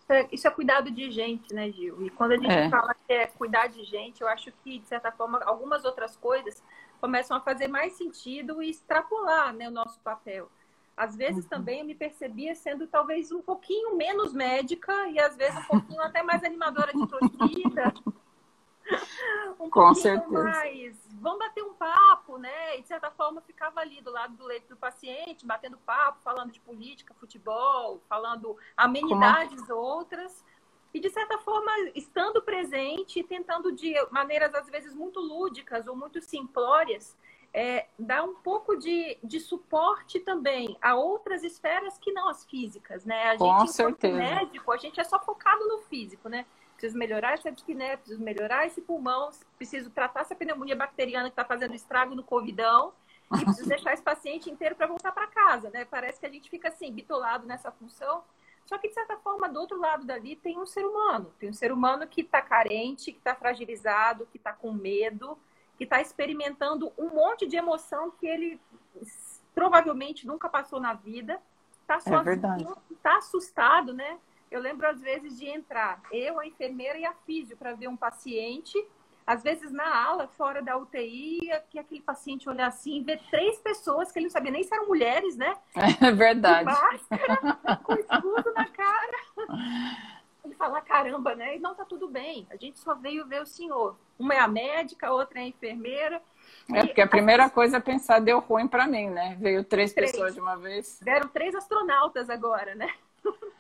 É, 0.09 0.27
isso 0.33 0.49
é 0.49 0.51
cuidado 0.51 0.91
de 0.91 1.11
gente, 1.11 1.53
né, 1.55 1.71
Gil? 1.71 2.05
E 2.07 2.11
quando 2.11 2.33
a 2.33 2.37
gente 2.37 2.51
é. 2.51 2.71
fala 2.71 2.95
que 2.95 3.13
é 3.13 3.27
cuidar 3.27 3.67
de 3.67 3.85
gente, 3.85 4.23
eu 4.23 4.29
acho 4.29 4.51
que, 4.65 4.79
de 4.79 4.89
certa 4.89 5.13
forma, 5.13 5.39
algumas 5.45 5.85
outras 5.85 6.17
coisas 6.17 6.63
começam 7.01 7.37
a 7.37 7.41
fazer 7.41 7.69
mais 7.69 7.93
sentido 7.93 8.63
e 8.63 8.71
extrapolar 8.71 9.53
né, 9.53 9.69
o 9.69 9.71
nosso 9.71 10.01
papel. 10.01 10.51
Às 10.97 11.15
vezes 11.15 11.45
uhum. 11.45 11.51
também 11.51 11.81
eu 11.81 11.87
me 11.87 11.95
percebia 11.95 12.55
sendo 12.55 12.87
talvez 12.87 13.31
um 13.31 13.41
pouquinho 13.41 13.97
menos 13.97 14.33
médica 14.33 15.09
e 15.09 15.21
às 15.21 15.37
vezes 15.37 15.57
um 15.57 15.65
pouquinho 15.65 16.03
até 16.03 16.23
mais 16.23 16.43
animadora 16.43 16.93
de 16.93 17.07
torcida. 17.07 17.95
um 19.61 19.71
Com 19.71 19.95
certeza. 19.95 20.43
mais. 20.43 21.08
Vamos 21.21 21.39
bater 21.39 21.63
um 21.63 21.75
papo, 21.75 22.39
né? 22.39 22.79
E 22.79 22.83
de 22.83 22.89
certa 22.89 23.11
forma 23.11 23.41
ficava 23.41 23.81
ali 23.81 24.01
do 24.01 24.11
lado 24.11 24.37
do 24.37 24.45
leito 24.45 24.69
do 24.69 24.77
paciente, 24.77 25.47
batendo 25.47 25.79
papo, 25.79 26.19
falando 26.23 26.53
de 26.53 26.61
política, 26.61 27.15
futebol, 27.15 28.01
falando 28.09 28.57
amenidades 28.77 29.67
Como... 29.67 29.81
outras. 29.81 30.45
E 30.93 31.01
de 31.01 31.11
certa 31.11 31.39
forma, 31.39 31.71
estando 31.95 32.41
presente, 32.43 33.23
tentando 33.23 33.71
de 33.73 33.95
maneiras 34.11 34.55
às 34.55 34.69
vezes 34.69 34.95
muito 34.95 35.21
lúdicas 35.21 35.87
ou 35.87 35.95
muito 35.95 36.21
simplórias, 36.21 37.17
é, 37.53 37.87
dar 37.99 38.23
um 38.25 38.35
pouco 38.37 38.77
de, 38.77 39.19
de 39.23 39.41
suporte 39.41 40.21
também 40.21 40.77
a 40.81 40.95
outras 40.95 41.43
esferas 41.43 41.99
que 41.99 42.13
não 42.13 42.29
as 42.29 42.45
físicas, 42.45 43.05
né? 43.05 43.33
A 43.33 43.39
Com 43.39 43.61
gente, 43.61 43.73
certeza. 43.73 44.17
médico, 44.17 44.73
a 44.73 44.77
gente 44.77 45.01
é 45.01 45.05
só 45.05 45.19
focado 45.19 45.67
no 45.67 45.79
físico, 45.83 46.29
né? 46.29 46.47
Preciso 46.79 46.97
melhorar 46.97 47.33
essa 47.33 47.51
dispneia, 47.51 47.99
preciso 47.99 48.23
melhorar 48.23 48.65
esse 48.65 48.81
pulmão, 48.81 49.31
preciso 49.57 49.91
tratar 49.91 50.21
essa 50.21 50.37
pneumonia 50.37 50.77
bacteriana 50.77 51.29
que 51.29 51.33
está 51.33 51.45
fazendo 51.45 51.75
estrago 51.75 52.15
no 52.15 52.23
covidão 52.23 52.93
e 53.37 53.45
preciso 53.45 53.67
deixar 53.69 53.95
esse 53.95 54.03
paciente 54.03 54.49
inteiro 54.49 54.77
para 54.77 54.87
voltar 54.87 55.11
para 55.11 55.27
casa, 55.27 55.71
né? 55.71 55.85
Parece 55.85 56.21
que 56.21 56.27
a 56.27 56.31
gente 56.31 56.49
fica 56.49 56.69
assim, 56.69 56.93
bitolado 56.93 57.49
nessa 57.49 57.73
função. 57.73 58.23
Só 58.65 58.79
que, 58.79 58.87
de 58.87 58.95
certa 58.95 59.17
forma, 59.17 59.49
do 59.49 59.59
outro 59.59 59.77
lado 59.77 60.07
dali 60.07 60.37
tem 60.37 60.57
um 60.57 60.67
ser 60.67 60.87
humano. 60.87 61.33
Tem 61.37 61.51
um 61.51 61.53
ser 61.53 61.73
humano 61.73 62.07
que 62.07 62.21
está 62.21 62.41
carente, 62.41 63.11
que 63.11 63.19
está 63.19 63.35
fragilizado, 63.35 64.29
que 64.31 64.37
está 64.37 64.53
com 64.53 64.71
medo, 64.71 65.37
que 65.77 65.83
está 65.83 66.01
experimentando 66.01 66.93
um 66.97 67.09
monte 67.09 67.45
de 67.45 67.57
emoção 67.57 68.13
que 68.13 68.27
ele 68.27 68.61
provavelmente 69.53 70.29
nunca 70.29 70.49
passou 70.49 70.79
na 70.79 70.95
vida, 70.95 71.43
está 71.81 71.97
é 71.97 72.01
sozinho, 72.01 72.77
está 72.89 73.17
assustado, 73.17 73.93
né? 73.93 74.17
Eu 74.51 74.61
lembro 74.61 74.87
às 74.89 75.01
vezes 75.01 75.39
de 75.39 75.47
entrar, 75.47 76.01
eu, 76.11 76.39
a 76.41 76.47
enfermeira 76.47 76.99
e 76.99 77.05
a 77.05 77.13
físio, 77.27 77.57
para 77.57 77.75
ver 77.75 77.89
um 77.89 77.97
paciente, 77.97 78.83
às 79.27 79.43
vezes 79.43 79.71
na 79.71 80.07
ala, 80.07 80.27
fora 80.27 80.63
da 80.63 80.77
UTI, 80.79 81.51
que 81.69 81.79
aquele 81.79 82.01
paciente 82.01 82.49
olhar 82.49 82.69
assim, 82.69 83.03
ver 83.03 83.21
três 83.31 83.59
pessoas 83.59 84.11
que 84.11 84.19
ele 84.19 84.27
não 84.27 84.33
sabia 84.33 84.51
nem 84.51 84.63
se 84.63 84.75
eram 84.75 84.87
mulheres, 84.87 85.37
né? 85.37 85.55
É 86.01 86.11
verdade. 86.11 86.65
Com 86.65 86.83
máscara, 86.83 87.77
com 87.85 87.93
escudo 87.95 88.53
na 88.55 88.65
cara. 88.67 89.19
Ele 90.43 90.55
fala, 90.55 90.81
caramba, 90.81 91.35
né? 91.35 91.57
E 91.57 91.59
não 91.59 91.75
tá 91.75 91.85
tudo 91.85 92.09
bem, 92.09 92.47
a 92.51 92.57
gente 92.57 92.79
só 92.79 92.95
veio 92.95 93.27
ver 93.27 93.43
o 93.43 93.47
senhor. 93.47 93.99
Uma 94.19 94.35
é 94.35 94.39
a 94.39 94.49
médica, 94.49 95.09
a 95.09 95.13
outra 95.13 95.41
é 95.41 95.43
a 95.43 95.47
enfermeira. 95.49 96.23
É, 96.75 96.87
porque 96.87 97.03
a 97.03 97.07
primeira 97.07 97.51
coisa 97.51 97.77
é 97.77 97.81
pensar, 97.81 98.21
deu 98.21 98.41
ruim 98.41 98.67
para 98.67 98.87
mim, 98.87 99.11
né? 99.11 99.37
Veio 99.39 99.63
três, 99.63 99.93
três, 99.93 100.13
pessoas 100.13 100.33
de 100.33 100.41
uma 100.41 100.57
vez. 100.57 101.01
Deram 101.03 101.29
três 101.29 101.55
astronautas 101.55 102.31
agora, 102.31 102.75
né? 102.75 102.91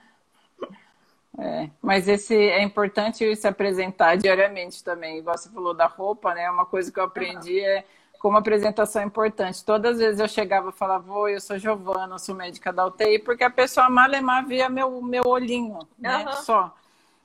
É, 1.36 1.68
mas 1.82 2.08
esse 2.08 2.34
é 2.34 2.62
importante 2.62 3.36
se 3.36 3.46
apresentar 3.46 4.16
diariamente 4.16 4.82
também. 4.82 5.18
Igual 5.18 5.36
você 5.36 5.48
falou 5.48 5.74
da 5.74 5.86
roupa, 5.86 6.34
né? 6.34 6.50
Uma 6.50 6.64
coisa 6.64 6.90
que 6.90 6.98
eu 6.98 7.04
aprendi 7.04 7.60
é 7.60 7.84
como 8.18 8.36
apresentação 8.36 9.02
é 9.02 9.04
importante. 9.04 9.64
Todas 9.64 9.92
as 9.92 9.98
vezes 9.98 10.20
eu 10.20 10.28
chegava 10.28 10.70
e 10.70 10.72
falava, 10.72 11.12
oi, 11.12 11.36
eu 11.36 11.40
sou 11.40 11.58
Giovana, 11.58 12.14
eu 12.14 12.18
sou 12.18 12.34
médica 12.34 12.72
da 12.72 12.86
UTI, 12.86 13.20
porque 13.20 13.44
a 13.44 13.50
pessoa 13.50 13.88
malemar 13.88 14.46
via 14.46 14.68
meu, 14.68 15.00
meu 15.02 15.22
olhinho, 15.26 15.78
né? 15.98 16.24
Uhum. 16.26 16.32
Só. 16.42 16.74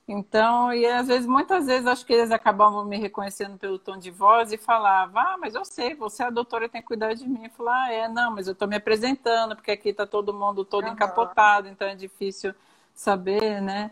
Então, 0.08 0.74
e 0.74 0.86
às 0.86 1.08
vezes, 1.08 1.26
muitas 1.26 1.66
vezes, 1.66 1.88
acho 1.88 2.06
que 2.06 2.14
eles 2.14 2.30
acabavam 2.30 2.84
me 2.84 2.98
reconhecendo 2.98 3.58
pelo 3.58 3.80
tom 3.80 3.98
de 3.98 4.12
voz 4.12 4.52
e 4.52 4.58
falavam, 4.58 5.22
ah, 5.22 5.38
mas 5.40 5.56
eu 5.56 5.64
sei, 5.64 5.96
você 5.96 6.24
é 6.24 6.26
a 6.28 6.30
doutora 6.30 6.68
tem 6.68 6.82
que 6.82 6.88
cuidar 6.88 7.14
de 7.14 7.28
mim. 7.28 7.46
Eu 7.46 7.50
falava, 7.52 7.86
ah, 7.86 7.92
é, 7.92 8.08
não, 8.10 8.32
mas 8.32 8.46
eu 8.46 8.54
estou 8.54 8.68
me 8.68 8.76
apresentando, 8.76 9.56
porque 9.56 9.72
aqui 9.72 9.90
está 9.90 10.06
todo 10.06 10.34
mundo 10.34 10.66
todo 10.66 10.86
uhum. 10.86 10.92
encapotado, 10.92 11.70
então 11.70 11.88
é 11.88 11.96
difícil 11.96 12.54
saber, 12.94 13.62
né? 13.62 13.92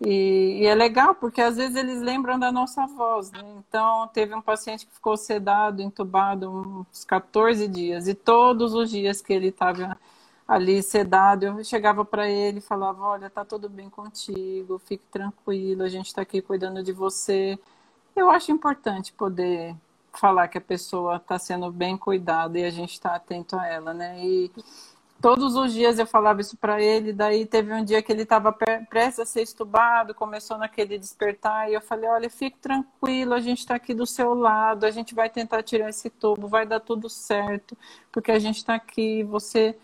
E, 0.00 0.58
e, 0.62 0.66
é 0.66 0.74
legal, 0.74 1.14
porque 1.14 1.40
às 1.40 1.56
vezes 1.56 1.74
eles 1.76 2.02
lembram 2.02 2.38
da 2.38 2.52
nossa 2.52 2.86
voz, 2.86 3.30
né? 3.32 3.40
Então, 3.58 4.08
teve 4.08 4.34
um 4.34 4.42
paciente 4.42 4.86
que 4.86 4.92
ficou 4.94 5.16
sedado, 5.16 5.80
entubado 5.82 6.50
uns 6.50 7.04
14 7.04 7.66
dias, 7.68 8.06
e 8.06 8.14
todos 8.14 8.74
os 8.74 8.90
dias 8.90 9.22
que 9.22 9.32
ele 9.32 9.48
estava 9.48 9.96
ali 10.46 10.82
sedado, 10.82 11.46
eu 11.46 11.64
chegava 11.64 12.04
para 12.04 12.28
ele 12.28 12.58
e 12.58 12.60
falava: 12.62 13.02
Olha, 13.04 13.30
tá 13.30 13.44
tudo 13.44 13.68
bem 13.68 13.88
contigo, 13.90 14.78
fique 14.78 15.04
tranquilo, 15.10 15.82
a 15.82 15.88
gente 15.88 16.06
está 16.06 16.22
aqui 16.22 16.42
cuidando 16.42 16.82
de 16.82 16.92
você. 16.92 17.58
Eu 18.14 18.30
acho 18.30 18.52
importante 18.52 19.12
poder 19.12 19.74
falar 20.12 20.48
que 20.48 20.58
a 20.58 20.60
pessoa 20.60 21.16
está 21.16 21.38
sendo 21.38 21.70
bem 21.70 21.96
cuidada 21.96 22.58
e 22.58 22.64
a 22.64 22.70
gente 22.70 22.92
está 22.92 23.14
atento 23.14 23.56
a 23.58 23.66
ela, 23.66 23.94
né? 23.94 24.24
E 24.24 24.50
todos 25.20 25.56
os 25.56 25.72
dias 25.72 25.98
eu 25.98 26.06
falava 26.06 26.40
isso 26.40 26.56
para 26.56 26.80
ele. 26.80 27.12
Daí 27.12 27.46
teve 27.46 27.72
um 27.72 27.84
dia 27.84 28.02
que 28.02 28.12
ele 28.12 28.22
estava 28.22 28.52
prestes 28.52 29.20
a 29.20 29.26
ser 29.26 29.42
estubado, 29.42 30.14
começou 30.14 30.58
naquele 30.58 30.98
despertar, 30.98 31.70
e 31.70 31.74
eu 31.74 31.80
falei: 31.80 32.08
Olha, 32.08 32.30
fique 32.30 32.58
tranquilo, 32.58 33.34
a 33.34 33.40
gente 33.40 33.60
está 33.60 33.74
aqui 33.74 33.94
do 33.94 34.06
seu 34.06 34.34
lado, 34.34 34.84
a 34.84 34.90
gente 34.90 35.14
vai 35.14 35.28
tentar 35.30 35.62
tirar 35.62 35.88
esse 35.88 36.10
tubo, 36.10 36.48
vai 36.48 36.66
dar 36.66 36.80
tudo 36.80 37.08
certo, 37.08 37.76
porque 38.12 38.30
a 38.30 38.38
gente 38.38 38.56
está 38.58 38.74
aqui, 38.74 39.22
você 39.24 39.76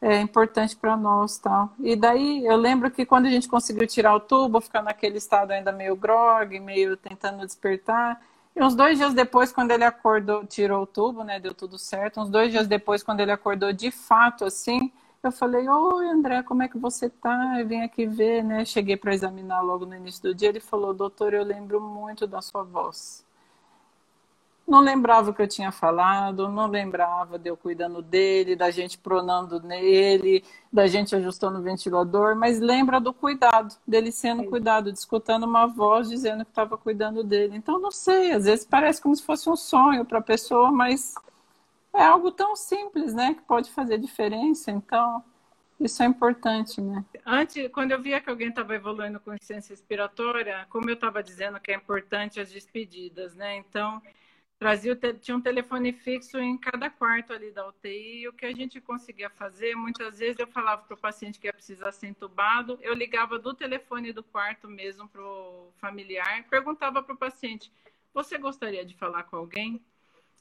é 0.00 0.20
importante 0.20 0.76
para 0.76 0.96
nós 0.96 1.38
tal. 1.38 1.70
E 1.80 1.96
daí 1.96 2.44
eu 2.46 2.56
lembro 2.56 2.90
que 2.90 3.04
quando 3.04 3.26
a 3.26 3.30
gente 3.30 3.48
conseguiu 3.48 3.86
tirar 3.86 4.14
o 4.14 4.20
tubo, 4.20 4.60
ficar 4.60 4.82
naquele 4.82 5.18
estado 5.18 5.50
ainda 5.50 5.72
meio 5.72 5.96
grog, 5.96 6.58
meio 6.60 6.96
tentando 6.96 7.44
despertar. 7.44 8.20
E 8.56 8.62
uns 8.62 8.74
dois 8.74 8.98
dias 8.98 9.14
depois, 9.14 9.52
quando 9.52 9.70
ele 9.70 9.84
acordou, 9.84 10.44
tirou 10.46 10.82
o 10.82 10.86
tubo, 10.86 11.22
né? 11.24 11.38
Deu 11.38 11.54
tudo 11.54 11.78
certo. 11.78 12.20
Uns 12.20 12.28
dois 12.28 12.50
dias 12.50 12.66
depois, 12.66 13.02
quando 13.02 13.20
ele 13.20 13.30
acordou 13.32 13.72
de 13.72 13.90
fato, 13.90 14.44
assim, 14.44 14.92
eu 15.22 15.30
falei, 15.32 15.68
oi 15.68 16.06
André, 16.08 16.42
como 16.42 16.62
é 16.62 16.68
que 16.68 16.78
você 16.78 17.08
tá? 17.08 17.60
Eu 17.60 17.66
vim 17.68 17.82
aqui 17.82 18.06
ver, 18.06 18.42
né? 18.42 18.64
Cheguei 18.64 18.96
para 18.96 19.14
examinar 19.14 19.60
logo 19.62 19.86
no 19.86 19.94
início 19.94 20.22
do 20.22 20.34
dia. 20.34 20.48
Ele 20.48 20.60
falou, 20.60 20.92
doutor, 20.94 21.34
eu 21.34 21.44
lembro 21.44 21.80
muito 21.80 22.26
da 22.26 22.42
sua 22.42 22.62
voz 22.64 23.27
não 24.68 24.80
lembrava 24.80 25.30
o 25.30 25.34
que 25.34 25.40
eu 25.40 25.48
tinha 25.48 25.72
falado, 25.72 26.46
não 26.46 26.66
lembrava 26.66 27.38
de 27.38 27.48
eu 27.48 27.56
cuidando 27.56 28.02
dele, 28.02 28.54
da 28.54 28.70
gente 28.70 28.98
pronando 28.98 29.60
nele, 29.60 30.44
da 30.70 30.86
gente 30.86 31.16
ajustando 31.16 31.58
o 31.58 31.62
ventilador, 31.62 32.36
mas 32.36 32.60
lembra 32.60 33.00
do 33.00 33.14
cuidado, 33.14 33.74
dele 33.86 34.12
sendo 34.12 34.44
cuidado, 34.44 34.92
de 34.92 34.98
escutando 34.98 35.44
uma 35.44 35.66
voz 35.66 36.10
dizendo 36.10 36.44
que 36.44 36.50
estava 36.50 36.76
cuidando 36.76 37.24
dele. 37.24 37.56
Então, 37.56 37.80
não 37.80 37.90
sei, 37.90 38.32
às 38.32 38.44
vezes 38.44 38.66
parece 38.66 39.00
como 39.00 39.16
se 39.16 39.22
fosse 39.22 39.48
um 39.48 39.56
sonho 39.56 40.04
para 40.04 40.18
a 40.18 40.22
pessoa, 40.22 40.70
mas 40.70 41.14
é 41.94 42.02
algo 42.02 42.30
tão 42.30 42.54
simples, 42.54 43.14
né, 43.14 43.34
que 43.34 43.42
pode 43.42 43.70
fazer 43.70 43.96
diferença. 43.96 44.70
Então, 44.70 45.24
isso 45.80 46.02
é 46.02 46.06
importante, 46.06 46.80
né? 46.80 47.04
Antes, 47.24 47.70
quando 47.72 47.92
eu 47.92 48.02
via 48.02 48.20
que 48.20 48.28
alguém 48.28 48.48
estava 48.48 48.74
evoluindo 48.74 49.18
com 49.18 49.34
ciência 49.40 49.72
respiratória, 49.72 50.66
como 50.68 50.90
eu 50.90 50.94
estava 50.94 51.22
dizendo 51.22 51.58
que 51.58 51.70
é 51.70 51.74
importante 51.74 52.38
as 52.38 52.50
despedidas, 52.50 53.34
né? 53.34 53.56
Então, 53.56 54.02
trazia 54.58 54.96
tinha 54.96 55.36
um 55.36 55.40
telefone 55.40 55.92
fixo 55.92 56.38
em 56.38 56.58
cada 56.58 56.90
quarto 56.90 57.32
ali 57.32 57.52
da 57.52 57.66
UTI 57.68 58.22
e 58.22 58.28
o 58.28 58.32
que 58.32 58.44
a 58.44 58.52
gente 58.52 58.80
conseguia 58.80 59.30
fazer, 59.30 59.74
muitas 59.76 60.18
vezes 60.18 60.38
eu 60.38 60.46
falava 60.48 60.82
para 60.82 60.94
o 60.94 61.00
paciente 61.00 61.38
que 61.38 61.46
ia 61.46 61.52
precisar 61.52 61.92
ser 61.92 62.08
entubado, 62.08 62.78
eu 62.82 62.92
ligava 62.92 63.38
do 63.38 63.54
telefone 63.54 64.12
do 64.12 64.22
quarto 64.22 64.68
mesmo 64.68 65.08
para 65.08 65.22
o 65.22 65.72
familiar, 65.78 66.44
perguntava 66.50 67.02
para 67.02 67.14
o 67.14 67.18
paciente, 67.18 67.72
você 68.12 68.36
gostaria 68.36 68.84
de 68.84 68.96
falar 68.96 69.24
com 69.24 69.36
alguém? 69.36 69.80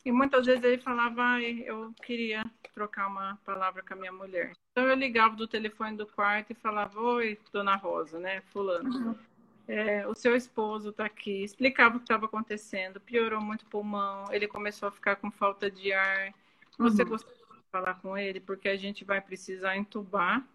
E 0.04 0.12
muitas 0.12 0.46
vezes 0.46 0.64
ele 0.64 0.82
falava, 0.82 1.22
ah, 1.22 1.42
eu 1.42 1.94
queria 2.02 2.44
trocar 2.74 3.08
uma 3.08 3.38
palavra 3.44 3.84
com 3.84 3.94
a 3.94 3.98
minha 3.98 4.12
mulher. 4.12 4.54
Então 4.72 4.88
eu 4.88 4.96
ligava 4.96 5.36
do 5.36 5.48
telefone 5.48 5.98
do 5.98 6.08
quarto 6.08 6.52
e 6.52 6.56
falava, 6.56 7.00
oi, 7.00 7.38
dona 7.52 7.76
Rosa, 7.76 8.18
né, 8.18 8.42
fulano. 8.54 9.20
Uhum 9.68 9.76
é, 9.76 10.08
o 10.08 10.16
seu 10.16 10.36
esposo 10.36 10.90
está 10.90 11.06
aqui, 11.06 11.44
explicava 11.44 11.98
o 11.98 12.00
que 12.00 12.06
estava 12.06 12.26
acontecendo, 12.26 13.02
piorou 13.02 13.42
muito 13.42 13.64
o 13.64 13.66
pulmão, 13.66 14.32
ele 14.32 14.48
começou 14.48 14.88
a 14.88 14.92
ficar 14.92 15.18
com 15.18 15.30
falta 15.30 15.70
de 15.70 15.92
ar. 15.92 16.34
Você 16.80 17.04
uhum. 17.04 17.10
gostaria 17.10 17.38
de 17.38 17.70
falar 17.70 17.96
com 17.96 18.18
ele? 18.18 18.40
Porque 18.40 18.70
a 18.70 18.78
gente 18.78 19.04
vai 19.04 19.20
precisar 19.20 19.76
entubar 19.76 20.48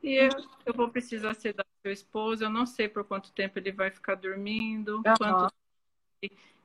e 0.00 0.14
eu, 0.14 0.30
eu 0.64 0.72
vou 0.72 0.88
precisar 0.88 1.34
sedar 1.34 1.66
seu 1.82 1.92
esposo, 1.92 2.44
eu 2.44 2.50
não 2.50 2.64
sei 2.64 2.88
por 2.88 3.04
quanto 3.04 3.32
tempo 3.32 3.58
ele 3.58 3.72
vai 3.72 3.90
ficar 3.90 4.14
dormindo, 4.14 4.96
uhum. 4.98 5.14
quanto 5.18 5.52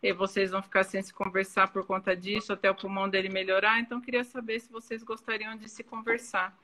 e 0.03 0.13
vocês 0.13 0.51
vão 0.51 0.61
ficar 0.61 0.83
sem 0.83 1.01
se 1.01 1.11
conversar 1.11 1.71
por 1.71 1.83
conta 1.87 2.15
disso, 2.15 2.53
até 2.53 2.69
o 2.69 2.75
pulmão 2.75 3.09
dele 3.09 3.29
melhorar. 3.29 3.79
Então, 3.79 3.99
queria 3.99 4.23
saber 4.23 4.59
se 4.59 4.69
vocês 4.69 5.01
gostariam 5.01 5.55
de 5.55 5.67
se 5.67 5.83
conversar. 5.83 6.55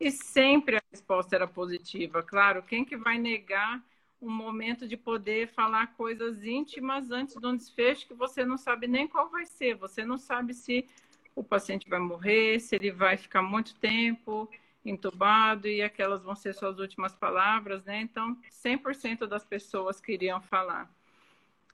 E 0.00 0.10
sempre 0.10 0.76
a 0.76 0.82
resposta 0.90 1.34
era 1.34 1.46
positiva. 1.46 2.22
Claro, 2.22 2.62
quem 2.62 2.86
que 2.86 2.96
vai 2.96 3.18
negar 3.18 3.84
um 4.20 4.30
momento 4.30 4.86
de 4.86 4.96
poder 4.96 5.48
falar 5.48 5.94
coisas 5.94 6.44
íntimas 6.44 7.10
antes 7.10 7.36
de 7.36 7.46
um 7.46 7.56
desfecho 7.56 8.06
que 8.06 8.14
você 8.14 8.44
não 8.44 8.58
sabe 8.58 8.86
nem 8.86 9.06
qual 9.06 9.30
vai 9.30 9.46
ser. 9.46 9.76
Você 9.76 10.04
não 10.04 10.18
sabe 10.18 10.54
se 10.54 10.86
o 11.34 11.44
paciente 11.44 11.88
vai 11.88 12.00
morrer, 12.00 12.58
se 12.60 12.74
ele 12.74 12.90
vai 12.90 13.16
ficar 13.16 13.42
muito 13.42 13.74
tempo 13.76 14.50
entubado 14.84 15.68
e 15.68 15.82
aquelas 15.82 16.22
vão 16.22 16.34
ser 16.34 16.54
suas 16.54 16.78
últimas 16.78 17.14
palavras, 17.14 17.84
né? 17.84 18.00
Então, 18.00 18.36
100% 18.50 19.26
das 19.26 19.44
pessoas 19.44 20.00
queriam 20.00 20.40
falar. 20.40 20.90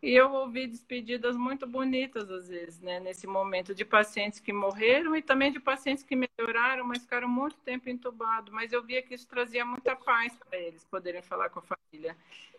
E 0.05 0.15
eu 0.15 0.31
ouvi 0.35 0.67
despedidas 0.67 1.35
muito 1.35 1.67
bonitas, 1.67 2.31
às 2.31 2.47
vezes, 2.47 2.79
né, 2.79 3.01
nesse 3.01 3.27
momento, 3.27 3.75
de 3.75 3.87
pacientes 3.87 4.39
que 4.39 4.53
morreram 4.53 5.17
e 5.17 5.23
também 5.23 5.51
de 5.51 5.59
pacientes 5.59 6.05
que 6.05 6.15
melhoraram, 6.15 6.85
mas 6.87 7.01
ficaram 7.01 7.27
muito 7.27 7.57
tempo 7.61 7.89
entubados. 7.89 8.53
Mas 8.53 8.71
eu 8.71 8.83
via 8.83 9.01
que 9.01 9.15
isso 9.15 9.27
trazia 9.27 9.65
muita 9.65 9.97
paz 9.97 10.37
para 10.37 10.59
eles 10.59 10.85
poderem 10.85 11.23
falar 11.23 11.49
com 11.49 11.61
a 11.61 11.63
família. 11.63 12.15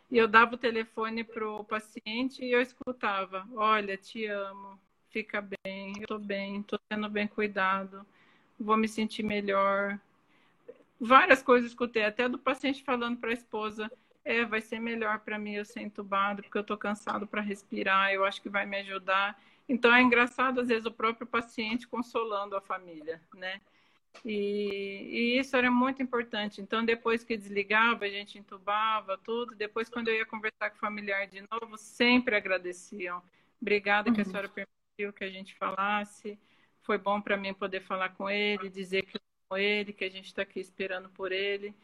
E 0.10 0.17
eu 0.17 0.27
dava 0.27 0.55
o 0.55 0.58
telefone 0.58 1.23
para 1.23 1.47
o 1.47 1.63
paciente 1.63 2.43
e 2.43 2.51
eu 2.51 2.60
escutava: 2.60 3.47
Olha, 3.53 3.95
te 3.95 4.25
amo, 4.25 4.79
fica 5.12 5.39
bem, 5.39 5.93
eu 5.97 6.01
estou 6.01 6.17
bem, 6.17 6.62
estou 6.62 6.79
sendo 6.91 7.08
bem 7.08 7.27
cuidado, 7.27 8.03
vou 8.60 8.75
me 8.75 8.88
sentir 8.88 9.21
melhor. 9.21 9.99
Várias 10.99 11.43
coisas 11.43 11.69
escutei, 11.69 12.05
até 12.05 12.27
do 12.27 12.39
paciente 12.39 12.84
falando 12.84 13.19
para 13.19 13.29
a 13.29 13.34
esposa 13.34 13.88
é, 14.25 14.43
vai 14.43 14.59
ser 14.59 14.79
melhor 14.79 15.19
para 15.19 15.38
mim 15.38 15.53
eu 15.53 15.63
ser 15.63 15.81
entubado, 15.81 16.41
porque 16.41 16.57
eu 16.57 16.61
estou 16.61 16.77
cansado 16.77 17.27
para 17.27 17.41
respirar, 17.41 18.11
eu 18.11 18.25
acho 18.25 18.41
que 18.41 18.49
vai 18.49 18.65
me 18.65 18.77
ajudar. 18.77 19.39
Então 19.69 19.93
é 19.93 20.01
engraçado, 20.01 20.59
às 20.59 20.67
vezes, 20.67 20.85
o 20.85 20.91
próprio 20.91 21.27
paciente 21.27 21.88
consolando 21.88 22.57
a 22.57 22.61
família, 22.61 23.21
né? 23.35 23.61
E, 24.23 25.35
e, 25.35 25.39
isso 25.39 25.55
era 25.55 25.69
muito 25.69 26.01
importante. 26.01 26.61
Então, 26.61 26.85
depois 26.85 27.23
que 27.23 27.38
desligava, 27.38 28.05
a 28.05 28.09
gente 28.09 28.38
entubava 28.39 29.17
tudo. 29.17 29.53
Depois, 29.55 29.89
quando 29.89 30.07
eu 30.07 30.15
ia 30.15 30.25
conversar 30.25 30.69
com 30.69 30.77
o 30.77 30.79
familiar 30.79 31.27
de 31.27 31.43
novo, 31.51 31.77
sempre 31.77 32.35
agradeciam. 32.35 33.21
Obrigada 33.61 34.09
uhum. 34.09 34.15
que 34.15 34.21
a 34.21 34.23
uhum. 34.23 34.29
senhora 34.29 34.49
permitiu 34.49 35.13
que 35.13 35.23
a 35.23 35.29
gente 35.29 35.53
falasse. 35.55 36.39
Foi 36.83 36.97
bom 36.97 37.19
para 37.19 37.35
mim 37.35 37.53
poder 37.53 37.81
falar 37.81 38.09
com 38.09 38.29
ele, 38.29 38.69
dizer 38.69 39.03
que 39.03 39.17
eu 39.17 39.21
amo 39.51 39.59
ele, 39.59 39.91
que 39.91 40.05
a 40.05 40.09
gente 40.09 40.27
está 40.27 40.43
aqui 40.43 40.59
esperando 40.59 41.09
por 41.09 41.31
ele. 41.31 41.75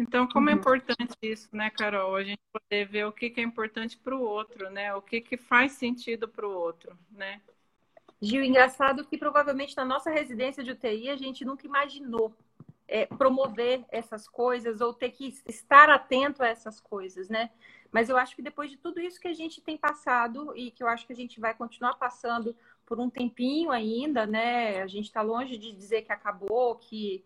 Então, 0.00 0.26
como 0.26 0.48
é 0.48 0.54
uhum. 0.54 0.58
importante 0.58 1.14
isso, 1.20 1.54
né, 1.54 1.68
Carol? 1.68 2.16
A 2.16 2.24
gente 2.24 2.40
poder 2.50 2.86
ver 2.86 3.04
o 3.04 3.12
que, 3.12 3.28
que 3.28 3.38
é 3.38 3.44
importante 3.44 3.98
para 3.98 4.16
o 4.16 4.22
outro, 4.22 4.70
né? 4.70 4.94
O 4.94 5.02
que, 5.02 5.20
que 5.20 5.36
faz 5.36 5.72
sentido 5.72 6.26
para 6.26 6.48
o 6.48 6.50
outro, 6.50 6.96
né? 7.10 7.38
Gil, 8.22 8.42
engraçado 8.42 9.04
que 9.04 9.18
provavelmente 9.18 9.76
na 9.76 9.84
nossa 9.84 10.10
residência 10.10 10.64
de 10.64 10.70
UTI 10.70 11.10
a 11.10 11.16
gente 11.16 11.44
nunca 11.44 11.66
imaginou 11.66 12.34
é, 12.88 13.04
promover 13.04 13.84
essas 13.90 14.26
coisas 14.26 14.80
ou 14.80 14.94
ter 14.94 15.10
que 15.10 15.34
estar 15.46 15.90
atento 15.90 16.42
a 16.42 16.48
essas 16.48 16.80
coisas, 16.80 17.28
né? 17.28 17.50
Mas 17.92 18.08
eu 18.08 18.16
acho 18.16 18.34
que 18.34 18.40
depois 18.40 18.70
de 18.70 18.78
tudo 18.78 19.00
isso 19.00 19.20
que 19.20 19.28
a 19.28 19.34
gente 19.34 19.60
tem 19.60 19.76
passado 19.76 20.56
e 20.56 20.70
que 20.70 20.82
eu 20.82 20.88
acho 20.88 21.06
que 21.06 21.12
a 21.12 21.16
gente 21.16 21.38
vai 21.38 21.52
continuar 21.52 21.94
passando 21.96 22.56
por 22.86 22.98
um 22.98 23.10
tempinho 23.10 23.70
ainda, 23.70 24.26
né? 24.26 24.80
A 24.80 24.86
gente 24.86 25.06
está 25.06 25.20
longe 25.20 25.58
de 25.58 25.72
dizer 25.72 26.02
que 26.02 26.12
acabou, 26.12 26.76
que 26.76 27.22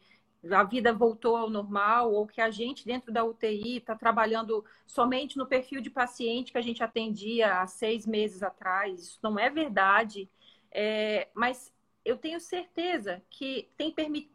a 0.50 0.62
vida 0.62 0.92
voltou 0.92 1.36
ao 1.36 1.48
normal, 1.48 2.12
ou 2.12 2.26
que 2.26 2.40
a 2.40 2.50
gente 2.50 2.84
dentro 2.84 3.12
da 3.12 3.24
UTI 3.24 3.78
está 3.78 3.94
trabalhando 3.94 4.64
somente 4.86 5.36
no 5.36 5.46
perfil 5.46 5.80
de 5.80 5.90
paciente 5.90 6.52
que 6.52 6.58
a 6.58 6.62
gente 6.62 6.82
atendia 6.82 7.60
há 7.60 7.66
seis 7.66 8.06
meses 8.06 8.42
atrás. 8.42 9.00
Isso 9.00 9.18
não 9.22 9.38
é 9.38 9.48
verdade. 9.48 10.28
É, 10.70 11.28
mas 11.34 11.72
eu 12.04 12.18
tenho 12.18 12.38
certeza 12.38 13.22
que 13.30 13.68
tem 13.76 13.94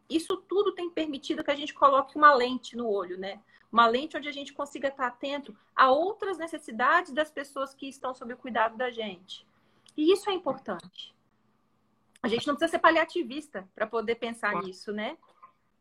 isso 0.09 0.37
tudo 0.37 0.73
tem 0.73 0.89
permitido 0.89 1.43
que 1.43 1.51
a 1.51 1.55
gente 1.55 1.73
coloque 1.73 2.17
uma 2.17 2.33
lente 2.33 2.75
no 2.75 2.89
olho, 2.89 3.17
né? 3.17 3.39
Uma 3.71 3.85
lente 3.85 4.17
onde 4.17 4.27
a 4.27 4.31
gente 4.31 4.53
consiga 4.53 4.87
estar 4.87 5.07
atento 5.07 5.55
a 5.75 5.91
outras 5.91 6.39
necessidades 6.39 7.11
das 7.13 7.29
pessoas 7.29 7.75
que 7.75 7.87
estão 7.87 8.15
sob 8.15 8.33
o 8.33 8.37
cuidado 8.37 8.75
da 8.75 8.89
gente. 8.89 9.45
E 9.95 10.11
isso 10.11 10.29
é 10.29 10.33
importante. 10.33 11.13
A 12.21 12.27
gente 12.27 12.47
não 12.47 12.55
precisa 12.55 12.71
ser 12.71 12.79
paliativista 12.79 13.67
para 13.75 13.85
poder 13.85 14.15
pensar 14.15 14.55
nisso, 14.63 14.91
né? 14.91 15.17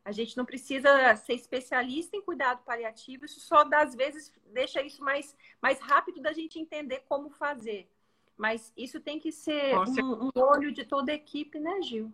A 0.09 0.13
gente 0.13 0.39
não 0.39 0.47
precisa 0.47 1.15
ser 1.17 1.35
especialista 1.35 2.17
em 2.17 2.23
cuidado 2.23 2.65
paliativo, 2.65 3.27
isso 3.27 3.41
só 3.41 3.63
às 3.75 3.95
vezes 3.95 4.33
deixa 4.55 4.81
isso 4.81 5.05
mais, 5.05 5.37
mais 5.61 5.79
rápido 5.81 6.19
da 6.19 6.33
gente 6.33 6.59
entender 6.59 7.05
como 7.07 7.29
fazer. 7.29 7.87
Mas 8.35 8.73
isso 8.75 9.01
tem 9.01 9.21
que 9.21 9.31
ser 9.31 9.77
um, 9.77 10.25
um 10.25 10.31
olho 10.35 10.73
de 10.73 10.87
toda 10.87 11.13
a 11.13 11.15
equipe, 11.15 11.61
né, 11.61 11.83
Gil? 11.83 12.11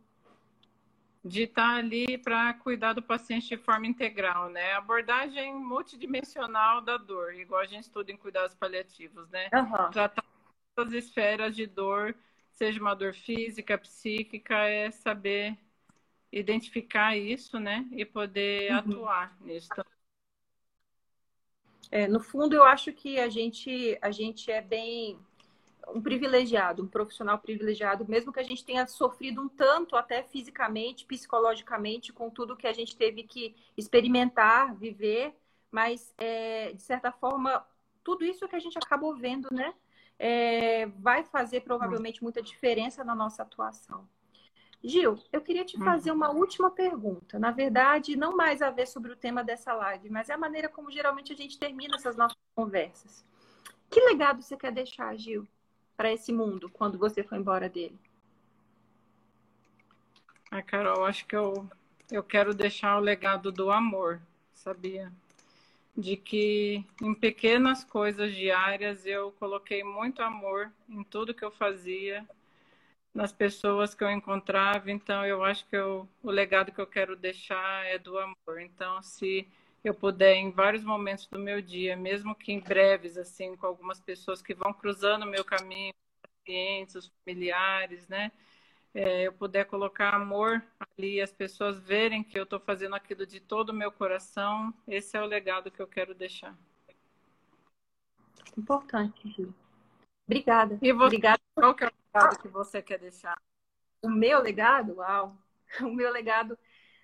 de 1.25 1.45
estar 1.45 1.77
ali 1.77 2.19
para 2.19 2.53
cuidar 2.55 2.95
do 2.95 3.01
paciente 3.01 3.49
de 3.49 3.57
forma 3.57 3.87
integral, 3.87 4.51
né? 4.51 4.73
Abordagem 4.73 5.55
multidimensional 5.55 6.81
da 6.83 6.97
dor, 6.97 7.33
igual 7.35 7.61
a 7.61 7.67
gente 7.67 7.85
estuda 7.85 8.11
em 8.11 8.17
cuidados 8.17 8.57
paliativos, 8.57 9.31
né? 9.31 9.49
Uhum. 9.55 9.91
Tratar 9.93 10.25
as 10.77 10.93
esferas 10.93 11.55
de 11.55 11.65
dor, 11.67 12.15
seja 12.51 12.81
uma 12.81 12.95
dor 12.95 13.15
física, 13.15 13.79
psíquica, 13.79 14.55
é 14.65 14.91
saber 14.91 15.57
identificar 16.35 17.17
isso, 17.17 17.61
né? 17.61 17.87
E 17.93 18.05
poder 18.05 18.73
uhum. 18.73 18.79
atuar 18.79 19.37
nisso 19.41 19.69
É, 21.91 22.09
no 22.09 22.19
fundo, 22.19 22.55
eu 22.55 22.65
acho 22.65 22.93
que 22.93 23.21
a 23.21 23.29
gente, 23.29 23.97
a 24.03 24.11
gente 24.11 24.51
é 24.51 24.61
bem 24.61 25.19
um 25.89 26.01
privilegiado, 26.01 26.83
um 26.83 26.89
profissional 26.89 27.39
privilegiado, 27.39 28.09
mesmo 28.09 28.33
que 28.33 28.41
a 28.41 28.45
gente 28.45 28.65
tenha 28.65 28.87
sofrido 28.87 29.43
um 29.43 29.49
tanto 29.49 29.95
até 29.95 30.23
fisicamente, 30.23 31.05
psicologicamente, 31.05 32.13
com 32.13 32.31
tudo 32.31 32.57
que 32.57 32.67
a 32.67 32.73
gente 32.73 32.97
teve 32.97 33.23
que 33.23 33.55
experimentar, 33.77 34.75
viver, 34.75 35.35
mas 35.71 36.13
é, 36.19 36.73
de 36.73 36.83
certa 36.83 37.13
forma, 37.13 37.65
tudo 38.03 38.25
isso 38.25 38.49
que 38.49 38.57
a 38.57 38.61
gente 38.61 38.79
acabou 38.79 39.15
vendo, 39.15 39.49
né, 39.53 39.75
é, 40.19 40.87
vai 40.87 41.23
fazer 41.23 41.61
provavelmente 41.61 42.23
muita 42.23 42.43
diferença 42.43 43.05
na 43.05 43.15
nossa 43.15 43.43
atuação. 43.43 44.09
Gil, 44.87 45.19
eu 45.33 45.41
queria 45.41 45.65
te 45.65 45.79
fazer 45.83 46.11
uma 46.11 46.31
última 46.31 46.71
pergunta. 46.71 47.39
Na 47.39 47.51
verdade, 47.51 48.17
não 48.17 48.37
mais 48.37 48.61
a 48.61 48.71
ver 48.71 48.87
sobre 48.87 49.11
o 49.11 49.17
tema 49.17 49.43
dessa 49.43 49.73
live, 49.73 50.11
mas 50.11 50.29
é 50.29 50.35
a 50.35 50.39
maneira 50.39 50.69
como 50.69 50.91
geralmente 50.91 51.33
a 51.33 51.37
gente 51.37 51.59
termina 51.59 51.97
essas 51.97 52.15
nossas 52.17 52.37
conversas. 52.55 53.25
Que 53.91 53.99
legado 54.03 54.43
você 54.43 54.59
quer 54.59 54.71
deixar, 54.71 55.17
Gil, 55.17 55.49
para 55.97 56.13
esse 56.13 56.31
mundo 56.35 56.69
quando 56.69 56.99
você 56.99 57.23
for 57.25 57.37
embora 57.37 57.67
dele? 57.67 57.99
Ah, 60.51 60.61
Carol, 60.61 61.07
acho 61.07 61.27
que 61.27 61.35
eu, 61.35 61.67
eu 62.11 62.23
quero 62.23 62.53
deixar 62.53 62.99
o 62.99 63.01
legado 63.01 63.51
do 63.51 63.71
amor, 63.71 64.21
sabia? 64.53 65.11
De 65.97 66.15
que 66.15 66.85
em 67.01 67.15
pequenas 67.15 67.85
coisas 67.85 68.35
diárias 68.35 69.07
eu 69.07 69.33
coloquei 69.33 69.83
muito 69.83 70.23
amor 70.23 70.71
em 70.87 71.03
tudo 71.03 71.33
que 71.33 71.45
eu 71.45 71.51
fazia 71.51 72.29
nas 73.15 73.33
pessoas 73.33 73.95
que 73.95 74.03
eu 74.03 74.11
encontrava. 74.11 74.91
Então, 74.91 75.25
eu 75.25 75.45
acho 75.45 75.67
que 75.69 75.77
eu, 75.77 76.09
o 76.23 76.31
legado 76.31 76.73
que 76.73 76.81
eu 76.81 76.87
quero 76.87 77.15
deixar 77.15 77.87
é 77.87 77.99
do 77.99 78.19
amor. 78.19 78.61
Então, 78.61 79.01
se 79.03 79.47
eu 79.85 79.95
puder, 79.95 80.35
em 80.35 80.51
vários 80.51 80.83
momentos 80.83 81.27
do 81.29 81.39
meu 81.39 81.63
dia, 81.63 81.97
mesmo 81.97 82.35
que 82.35 82.53
em 82.53 82.59
breves, 82.59 83.17
assim, 83.17 83.55
com 83.57 83.67
algumas 83.67 84.01
pessoas 84.01 84.43
que 84.43 84.55
vão 84.55 84.73
cruzando 84.73 85.23
o 85.23 85.31
meu 85.31 85.45
caminho, 85.45 85.93
os 85.93 86.31
pacientes, 86.41 86.95
os 86.97 87.13
familiares, 87.25 88.09
né? 88.09 88.33
É, 88.93 89.27
eu 89.27 89.33
puder 89.33 89.65
colocar 89.67 90.15
amor 90.15 90.63
ali, 90.79 91.21
as 91.21 91.33
pessoas 91.33 91.79
verem 91.81 92.23
que 92.23 92.39
eu 92.39 92.45
estou 92.45 92.61
fazendo 92.61 92.95
aquilo 92.95 93.27
de 93.27 93.41
todo 93.41 93.71
o 93.71 93.75
meu 93.75 93.91
coração, 93.91 94.73
esse 94.87 95.17
é 95.17 95.21
o 95.21 95.27
legado 95.27 95.71
que 95.71 95.83
eu 95.83 95.87
quero 95.87 96.15
deixar. 96.15 96.57
Importante, 98.57 99.29
Gil. 99.31 99.53
Obrigada. 100.27 100.79
E 100.81 100.93
você, 100.93 101.07
Obrigada. 101.07 101.43
qual 101.55 101.75
que 101.75 101.85
é 101.85 101.89
o 101.89 101.93
legado 102.15 102.39
que 102.39 102.49
você 102.49 102.81
quer 102.81 102.99
deixar? 102.99 103.37
O 104.03 104.09
meu 104.09 104.41
legado? 104.41 104.97
Uau! 104.97 105.37
O 105.83 105.89
meu 105.89 106.13
legado, 106.13 106.57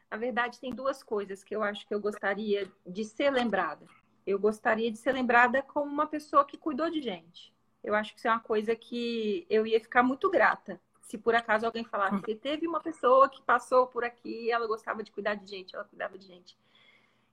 na 0.09 0.17
verdade, 0.17 0.61
tem 0.61 0.73
duas 0.73 1.03
coisas 1.03 1.43
que 1.43 1.57
eu 1.57 1.61
acho 1.61 1.85
que 1.89 1.93
eu 1.93 1.99
gostaria 1.99 2.71
de 2.87 3.05
ser 3.05 3.31
lembrada. 3.31 3.85
Eu 4.25 4.39
gostaria 4.39 4.93
de 4.93 4.99
ser 4.99 5.11
lembrada 5.13 5.61
como 5.61 5.91
uma 5.91 6.07
pessoa 6.07 6.45
que 6.45 6.57
cuidou 6.57 6.89
de 6.89 7.01
gente. 7.01 7.53
Eu 7.83 7.97
acho 7.97 8.13
que 8.13 8.19
isso 8.19 8.29
é 8.29 8.31
uma 8.31 8.39
coisa 8.39 8.77
que 8.77 9.45
eu 9.51 9.67
ia 9.67 9.81
ficar 9.81 10.05
muito 10.05 10.31
grata 10.31 10.81
se 11.11 11.19
por 11.19 11.35
acaso 11.35 11.67
alguém 11.67 11.83
falasse 11.83 12.23
que 12.23 12.37
teve 12.37 12.69
uma 12.69 12.81
pessoa 12.81 13.29
que 13.29 13.43
passou 13.43 13.89
por 13.89 14.05
aqui 14.05 14.49
ela 14.49 14.69
gostava 14.69 15.03
de 15.03 15.11
cuidar 15.11 15.35
de 15.35 15.45
gente, 15.51 15.75
ela 15.75 15.85
cuidava 15.85 16.17
de 16.17 16.25
gente. 16.25 16.57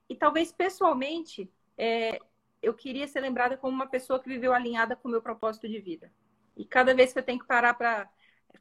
E 0.08 0.16
talvez 0.16 0.50
pessoalmente, 0.50 1.48
é, 1.76 2.18
eu 2.60 2.74
queria 2.74 3.06
ser 3.06 3.20
lembrada 3.20 3.56
como 3.56 3.72
uma 3.72 3.86
pessoa 3.86 4.18
que 4.18 4.28
viveu 4.28 4.52
alinhada 4.52 4.96
com 4.96 5.06
o 5.06 5.10
meu 5.10 5.22
propósito 5.22 5.68
de 5.68 5.78
vida. 5.78 6.10
E 6.58 6.64
cada 6.64 6.92
vez 6.92 7.12
que 7.12 7.18
eu 7.20 7.22
tenho 7.22 7.38
que 7.38 7.46
parar 7.46 7.72
para 7.74 8.10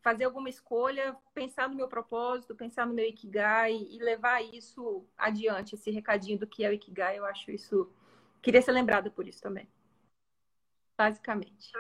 fazer 0.04 0.26
alguma 0.26 0.50
escolha, 0.50 1.18
pensar 1.34 1.68
no 1.68 1.76
meu 1.76 1.88
propósito, 1.88 2.56
pensar 2.56 2.86
no 2.86 2.94
meu 2.94 3.06
Ikigai 3.06 3.74
e 3.74 3.98
levar 3.98 4.42
isso 4.44 5.04
adiante, 5.18 5.74
esse 5.74 5.90
recadinho 5.90 6.38
do 6.38 6.46
que 6.46 6.64
é 6.64 6.70
o 6.70 6.74
Ikigai, 6.74 7.18
eu 7.18 7.26
acho 7.26 7.50
isso 7.50 7.92
queria 8.40 8.62
ser 8.62 8.72
lembrada 8.72 9.10
por 9.10 9.28
isso 9.28 9.42
também. 9.42 9.68
Basicamente. 10.96 11.72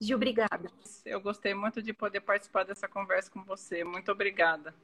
Gil, 0.00 0.16
obrigada. 0.16 0.70
Eu 1.04 1.20
gostei 1.20 1.54
muito 1.54 1.82
de 1.82 1.92
poder 1.92 2.20
participar 2.20 2.64
dessa 2.64 2.88
conversa 2.88 3.30
com 3.30 3.42
você. 3.44 3.82
Muito 3.84 4.10
obrigada. 4.12 4.74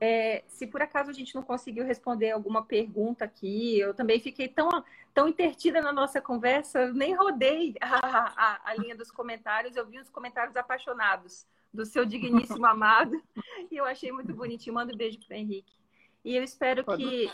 É, 0.00 0.42
se 0.48 0.66
por 0.66 0.80
acaso 0.80 1.10
a 1.10 1.12
gente 1.12 1.34
não 1.34 1.42
conseguiu 1.42 1.84
responder 1.84 2.30
alguma 2.30 2.64
pergunta 2.64 3.26
aqui, 3.26 3.78
eu 3.78 3.92
também 3.92 4.18
fiquei 4.18 4.48
tão, 4.48 4.82
tão 5.12 5.28
intertida 5.28 5.82
na 5.82 5.92
nossa 5.92 6.22
conversa, 6.22 6.90
nem 6.94 7.14
rodei 7.14 7.74
a, 7.82 7.98
a, 7.98 8.60
a 8.70 8.74
linha 8.76 8.96
dos 8.96 9.10
comentários, 9.10 9.76
eu 9.76 9.86
vi 9.86 10.00
uns 10.00 10.08
comentários 10.08 10.56
apaixonados 10.56 11.46
do 11.72 11.84
seu 11.84 12.06
digníssimo 12.06 12.64
amado, 12.66 13.22
e 13.70 13.76
eu 13.76 13.84
achei 13.84 14.10
muito 14.10 14.32
bonitinho. 14.34 14.74
Manda 14.74 14.92
um 14.92 14.96
beijo 14.96 15.18
para 15.26 15.36
Henrique. 15.36 15.74
E 16.24 16.34
eu 16.34 16.42
espero 16.42 16.84
que 16.96 17.30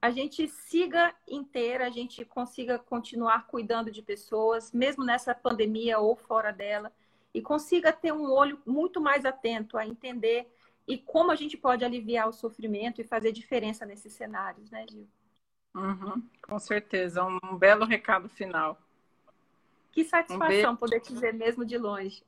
a 0.00 0.10
gente 0.10 0.46
siga 0.48 1.14
inteira, 1.26 1.86
a 1.86 1.90
gente 1.90 2.24
consiga 2.24 2.78
continuar 2.78 3.46
cuidando 3.46 3.90
de 3.90 4.02
pessoas, 4.02 4.72
mesmo 4.72 5.04
nessa 5.04 5.34
pandemia 5.34 5.98
ou 5.98 6.14
fora 6.14 6.52
dela, 6.52 6.92
e 7.34 7.42
consiga 7.42 7.92
ter 7.92 8.12
um 8.12 8.30
olho 8.30 8.60
muito 8.64 9.00
mais 9.00 9.24
atento 9.24 9.76
a 9.76 9.86
entender 9.86 10.48
e 10.86 10.96
como 10.96 11.32
a 11.32 11.36
gente 11.36 11.56
pode 11.56 11.84
aliviar 11.84 12.28
o 12.28 12.32
sofrimento 12.32 13.00
e 13.00 13.04
fazer 13.04 13.32
diferença 13.32 13.84
nesses 13.84 14.12
cenários, 14.12 14.70
né, 14.70 14.86
Gil? 14.88 15.08
Uhum, 15.74 16.22
com 16.42 16.58
certeza, 16.58 17.24
um 17.24 17.56
belo 17.56 17.84
recado 17.84 18.28
final. 18.28 18.80
Que 19.92 20.04
satisfação 20.04 20.72
um 20.72 20.76
poder 20.76 21.00
te 21.00 21.12
dizer 21.12 21.34
mesmo 21.34 21.64
de 21.64 21.76
longe. 21.76 22.22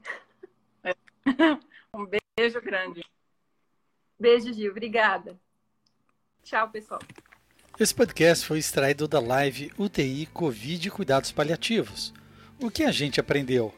É. 0.82 0.94
Um 1.94 2.04
beijo 2.04 2.60
grande. 2.60 3.02
Beijo, 4.20 4.52
Gil. 4.52 4.70
Obrigada. 4.70 5.40
Tchau, 6.42 6.68
pessoal. 6.68 7.00
Esse 7.80 7.94
podcast 7.94 8.44
foi 8.44 8.58
extraído 8.58 9.08
da 9.08 9.18
live 9.18 9.72
UTI 9.78 10.26
Covid 10.26 10.86
e 10.86 10.90
Cuidados 10.90 11.32
Paliativos. 11.32 12.12
O 12.60 12.70
que 12.70 12.84
a 12.84 12.92
gente 12.92 13.20
aprendeu? 13.20 13.74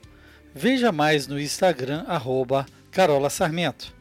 Veja 0.53 0.91
mais 0.91 1.29
no 1.29 1.39
Instagram, 1.39 2.05
arroba 2.09 2.67
Carola 2.91 3.31
Sarmento. 3.31 4.00